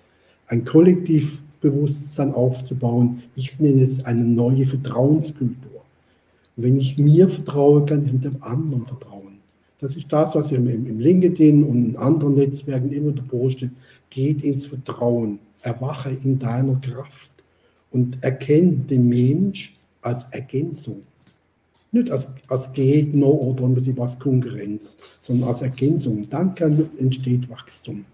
[0.47, 3.23] Ein Kollektivbewusstsein aufzubauen.
[3.37, 5.85] Ich nenne es eine neue Vertrauenskultur.
[6.57, 9.37] Und wenn ich mir vertraue, kann ich mit dem anderen vertrauen.
[9.79, 13.69] Das ist das, was ich im, LinkedIn und in anderen Netzwerken immer poste
[14.09, 17.31] geht ins Vertrauen, erwache in deiner Kraft
[17.91, 21.03] und erkenne den Mensch als Ergänzung.
[21.91, 23.69] Nicht als, als Gegner oder
[24.01, 26.27] als Konkurrenz, sondern als Ergänzung.
[26.29, 28.05] Dann kann, entsteht Wachstum.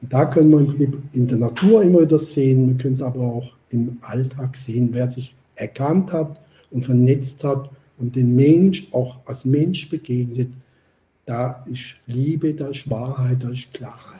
[0.00, 3.52] Und da können wir in der Natur immer wieder sehen, wir können es aber auch
[3.70, 6.40] im Alltag sehen, wer sich erkannt hat
[6.70, 10.48] und vernetzt hat und den Mensch auch als Mensch begegnet,
[11.26, 14.13] da ist Liebe, da ist Wahrheit, da ist Klarheit.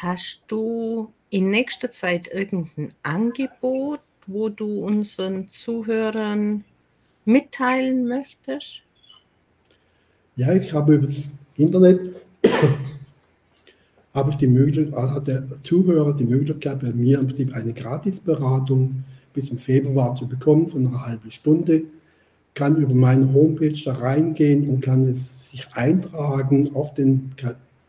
[0.00, 6.62] Hast du in nächster Zeit irgendein Angebot, wo du unseren Zuhörern
[7.24, 8.82] mitteilen möchtest?
[10.36, 12.14] Ja, ich habe über das Internet
[14.14, 17.72] habe ich die Möglichkeit, also hat der Zuhörer die Möglichkeit, bei mir im Prinzip eine
[17.72, 19.02] Gratisberatung
[19.34, 21.82] bis im Februar zu bekommen von einer halben Stunde,
[22.54, 27.32] kann über meine Homepage da reingehen und kann es sich eintragen auf den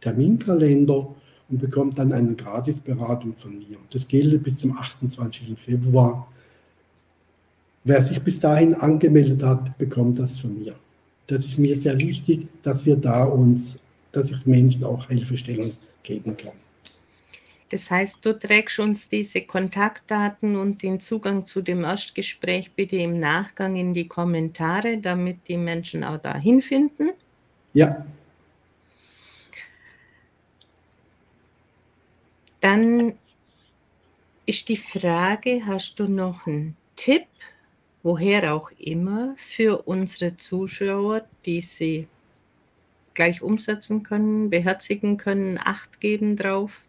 [0.01, 1.14] Terminkalender
[1.49, 3.77] und bekommt dann eine Gratisberatung von mir.
[3.91, 5.57] Das gilt bis zum 28.
[5.57, 6.27] Februar.
[7.83, 10.75] Wer sich bis dahin angemeldet hat, bekommt das von mir.
[11.27, 13.77] Das ist mir sehr wichtig, dass wir da uns,
[14.11, 15.71] dass ich Menschen auch Hilfestellung
[16.03, 16.53] geben kann.
[17.69, 23.19] Das heißt, du trägst uns diese Kontaktdaten und den Zugang zu dem Erstgespräch bitte im
[23.19, 27.11] Nachgang in die Kommentare, damit die Menschen auch dahin finden.
[27.73, 28.05] Ja,
[32.62, 33.14] Dann
[34.45, 37.26] ist die Frage, hast du noch einen Tipp,
[38.03, 42.05] woher auch immer, für unsere Zuschauer, die sie
[43.14, 46.82] gleich umsetzen können, beherzigen können, Acht geben drauf?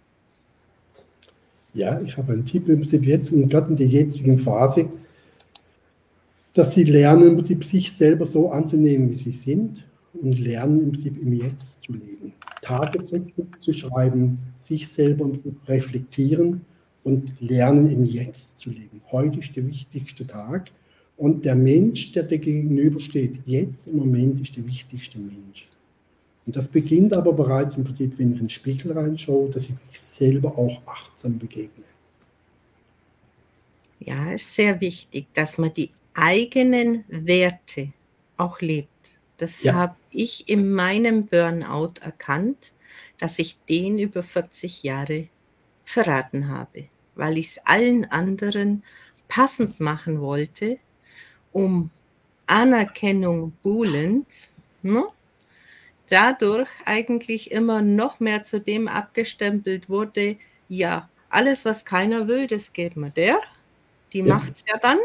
[1.75, 4.89] Ja, ich habe einen Tipp im Prinzip jetzt, und gerade in der jetzigen Phase,
[6.53, 11.33] dass sie lernen, sich selber so anzunehmen, wie sie sind und lernen, im Prinzip im
[11.33, 12.33] Jetzt zu leben.
[12.63, 16.63] Tagesrückblick zu schreiben, sich selber zu reflektieren
[17.05, 19.01] und lernen, im Jetzt zu leben.
[19.11, 20.71] Heute ist der wichtigste Tag
[21.17, 25.69] und der Mensch, der dir gegenübersteht, jetzt im Moment ist der wichtigste Mensch.
[26.47, 29.71] Und das beginnt aber bereits im Prinzip, wenn ich in den Spiegel reinschaue, dass ich
[29.71, 31.85] mich selber auch achtsam begegne.
[34.01, 37.93] Ja, ist sehr wichtig, dass man die eigenen Werte
[38.37, 38.89] auch lebt.
[39.41, 39.73] Das ja.
[39.73, 42.75] habe ich in meinem Burnout erkannt,
[43.19, 45.29] dass ich den über 40 Jahre
[45.83, 48.85] verraten habe, weil ich es allen anderen
[49.29, 50.79] passend machen wollte,
[51.53, 51.91] um
[52.47, 54.51] Anerkennung buhlend,
[54.83, 55.05] ne?
[56.11, 60.37] dadurch eigentlich immer noch mehr zu dem abgestempelt wurde,
[60.69, 63.41] ja, alles, was keiner will, das geht mir der,
[64.13, 64.35] die ja.
[64.35, 64.99] macht es ja dann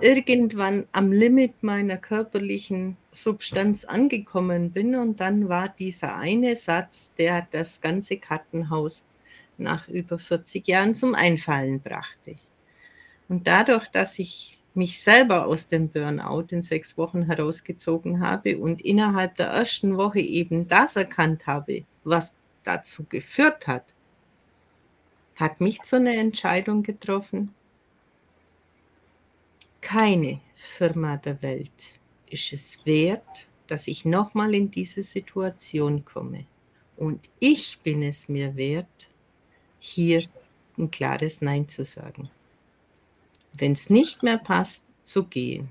[0.00, 7.46] irgendwann am Limit meiner körperlichen Substanz angekommen bin und dann war dieser eine Satz, der
[7.50, 9.04] das ganze Kartenhaus
[9.58, 12.36] nach über 40 Jahren zum Einfallen brachte.
[13.28, 18.80] Und dadurch, dass ich mich selber aus dem Burnout in sechs Wochen herausgezogen habe und
[18.82, 23.94] innerhalb der ersten Woche eben das erkannt habe, was dazu geführt hat,
[25.36, 27.54] hat mich zu einer Entscheidung getroffen,
[29.82, 32.00] keine Firma der Welt
[32.30, 36.46] ist es wert, dass ich nochmal in diese Situation komme.
[36.96, 39.10] Und ich bin es mir wert,
[39.78, 40.22] hier
[40.78, 42.28] ein klares Nein zu sagen.
[43.58, 45.68] Wenn es nicht mehr passt, zu gehen.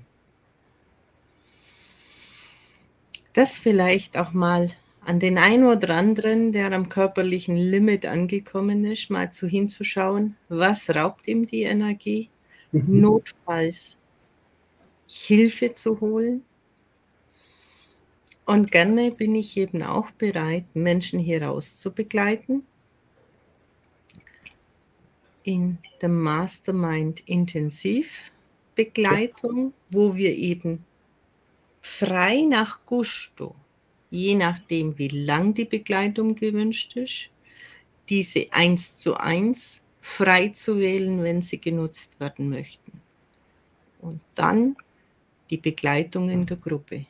[3.32, 4.70] Das vielleicht auch mal
[5.00, 10.94] an den einen oder anderen, der am körperlichen Limit angekommen ist, mal zu hinzuschauen, was
[10.94, 12.28] raubt ihm die Energie?
[12.72, 13.00] Mhm.
[13.00, 13.96] Notfalls
[15.12, 16.44] Hilfe zu holen.
[18.46, 22.66] Und gerne bin ich eben auch bereit, Menschen hier raus zu begleiten.
[25.44, 28.30] In dem Mastermind Intensiv
[28.74, 30.84] Begleitung, wo wir eben
[31.82, 33.54] frei nach Gusto,
[34.10, 37.28] je nachdem, wie lang die Begleitung gewünscht ist,
[38.08, 43.00] diese eins zu eins frei zu wählen, wenn sie genutzt werden möchten.
[44.00, 44.74] Und dann
[45.52, 47.04] die Begleitung in der Gruppe,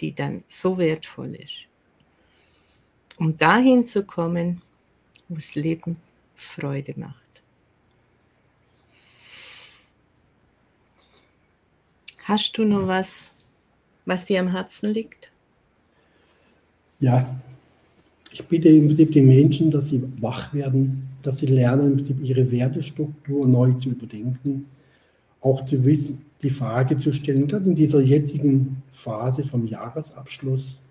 [0.00, 1.68] die dann so wertvoll ist.
[3.18, 4.60] Um dahin zu kommen,
[5.28, 5.96] wo das Leben
[6.34, 7.42] Freude macht.
[12.24, 13.30] Hast du noch was,
[14.06, 15.30] was dir am Herzen liegt?
[16.98, 17.40] Ja,
[18.32, 22.20] ich bitte im Prinzip die Menschen, dass sie wach werden, dass sie lernen, im Prinzip
[22.20, 24.66] ihre Wertestruktur neu zu überdenken,
[25.40, 30.82] auch zu wissen, die Frage zu stellen, gerade in dieser jetzigen Phase vom Jahresabschluss.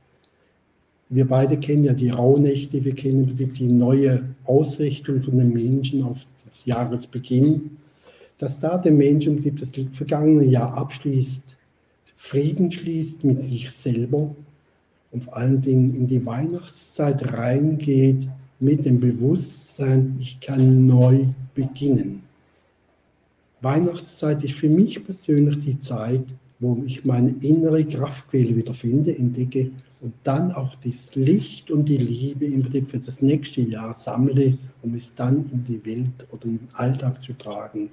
[1.10, 6.26] Wir beide kennen ja die Rauhnächte, wir kennen die neue Ausrichtung von den Menschen auf
[6.44, 7.78] das Jahresbeginn,
[8.38, 11.56] dass da der Mensch im Prinzip das vergangene Jahr abschließt,
[12.16, 14.34] Frieden schließt mit sich selber
[15.12, 18.28] und vor allen Dingen in die Weihnachtszeit reingeht
[18.60, 22.24] mit dem Bewusstsein, ich kann neu beginnen.
[23.64, 26.26] Weihnachtszeit ist für mich persönlich die Zeit,
[26.60, 29.72] wo ich meine innere Kraftquelle wieder finde, entdecke
[30.02, 34.58] und dann auch das Licht und die Liebe im Prinzip für das nächste Jahr sammle,
[34.82, 37.90] um es dann in die Welt oder in den Alltag zu tragen.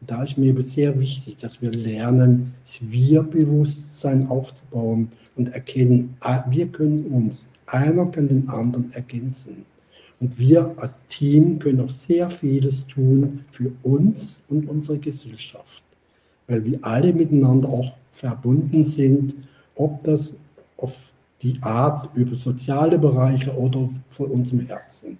[0.00, 6.44] Und da ist mir sehr wichtig, dass wir lernen, das Wir-Bewusstsein aufzubauen und erkennen, ah,
[6.50, 9.64] wir können uns, einer kann den anderen ergänzen.
[10.20, 15.82] Und wir als Team können auch sehr vieles tun für uns und unsere Gesellschaft,
[16.48, 19.36] weil wir alle miteinander auch verbunden sind,
[19.76, 20.34] ob das
[20.76, 20.96] auf
[21.42, 25.18] die Art über soziale Bereiche oder von unserem Herzen.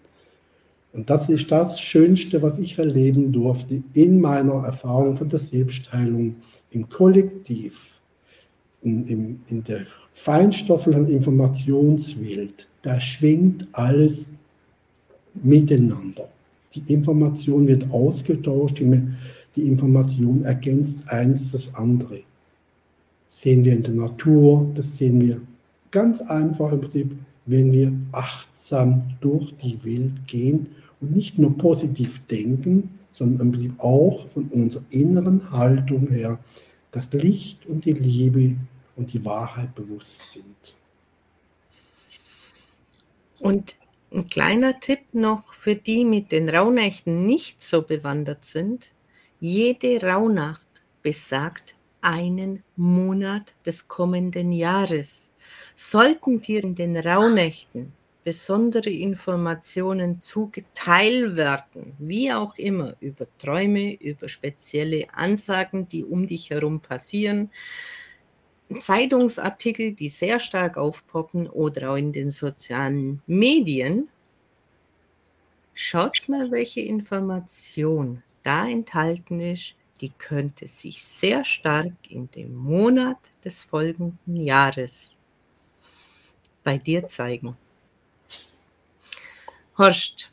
[0.93, 6.37] Und das ist das Schönste, was ich erleben durfte in meiner Erfahrung von der Selbstheilung
[6.73, 8.01] im Kollektiv,
[8.83, 12.67] in, in, in der feinstofflichen Informationswelt.
[12.83, 14.31] Da schwingt alles
[15.43, 16.29] miteinander.
[16.75, 22.21] Die Information wird ausgetauscht, die Information ergänzt eins das andere.
[23.29, 25.41] Das sehen wir in der Natur, das sehen wir
[25.91, 27.17] ganz einfach im Prinzip,
[27.47, 30.69] wenn wir achtsam durch die Welt gehen
[31.01, 36.39] und nicht nur positiv denken, sondern im Prinzip auch von unserer inneren Haltung her
[36.91, 38.57] das Licht und die Liebe
[38.97, 40.75] und die Wahrheit bewusst sind.
[43.41, 43.77] Und
[44.13, 48.93] ein kleiner Tipp noch für die mit den Rauhnächten nicht so bewandert sind.
[49.41, 50.67] Jede Rauhnacht
[51.03, 55.31] besagt einen Monat des kommenden Jahres.
[55.75, 57.93] Sollten dir in den Rauhnächten
[58.25, 66.51] besondere Informationen zugeteilt werden, wie auch immer, über Träume, über spezielle Ansagen, die um dich
[66.51, 67.51] herum passieren,
[68.79, 74.09] Zeitungsartikel, die sehr stark aufpoppen oder auch in den sozialen Medien,
[75.75, 79.75] schaut mal, welche Information da enthalten ist.
[80.01, 85.17] Die könnte sich sehr stark in dem Monat des folgenden Jahres
[86.63, 87.57] bei dir zeigen.
[89.77, 90.31] Horst,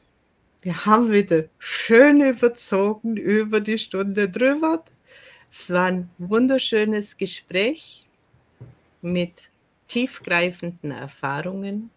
[0.62, 4.84] wir haben wieder schön überzogen über die Stunde drüber.
[5.50, 8.05] Es war ein wunderschönes Gespräch
[9.06, 9.52] mit
[9.88, 11.92] tiefgreifenden Erfahrungen,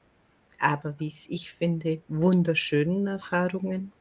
[0.61, 3.93] aber wie ich finde, wunderschönen Erfahrungen.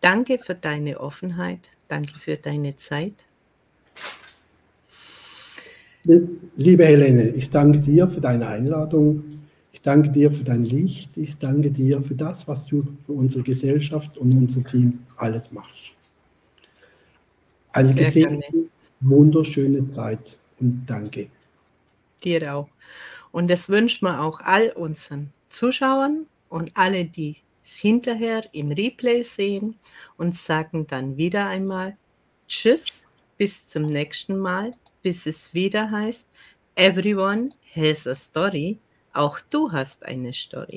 [0.00, 3.14] Danke für deine Offenheit, danke für deine Zeit.
[6.56, 9.24] Liebe Helene, ich danke dir für deine Einladung.
[9.72, 11.16] Ich danke dir für dein Licht.
[11.16, 15.94] Ich danke dir für das, was du für unsere Gesellschaft und unser Team alles machst.
[17.72, 18.68] Eine gesegnete,
[19.00, 21.28] wunderschöne Zeit und danke.
[22.22, 22.68] Dir auch.
[23.32, 29.22] Und das wünschen wir auch all unseren Zuschauern und alle, die es hinterher im Replay
[29.22, 29.78] sehen
[30.16, 31.96] und sagen dann wieder einmal
[32.48, 33.04] Tschüss,
[33.38, 34.72] bis zum nächsten Mal,
[35.02, 36.28] bis es wieder heißt,
[36.74, 38.78] Everyone has a story.
[39.12, 40.68] Auch du hast eine Story.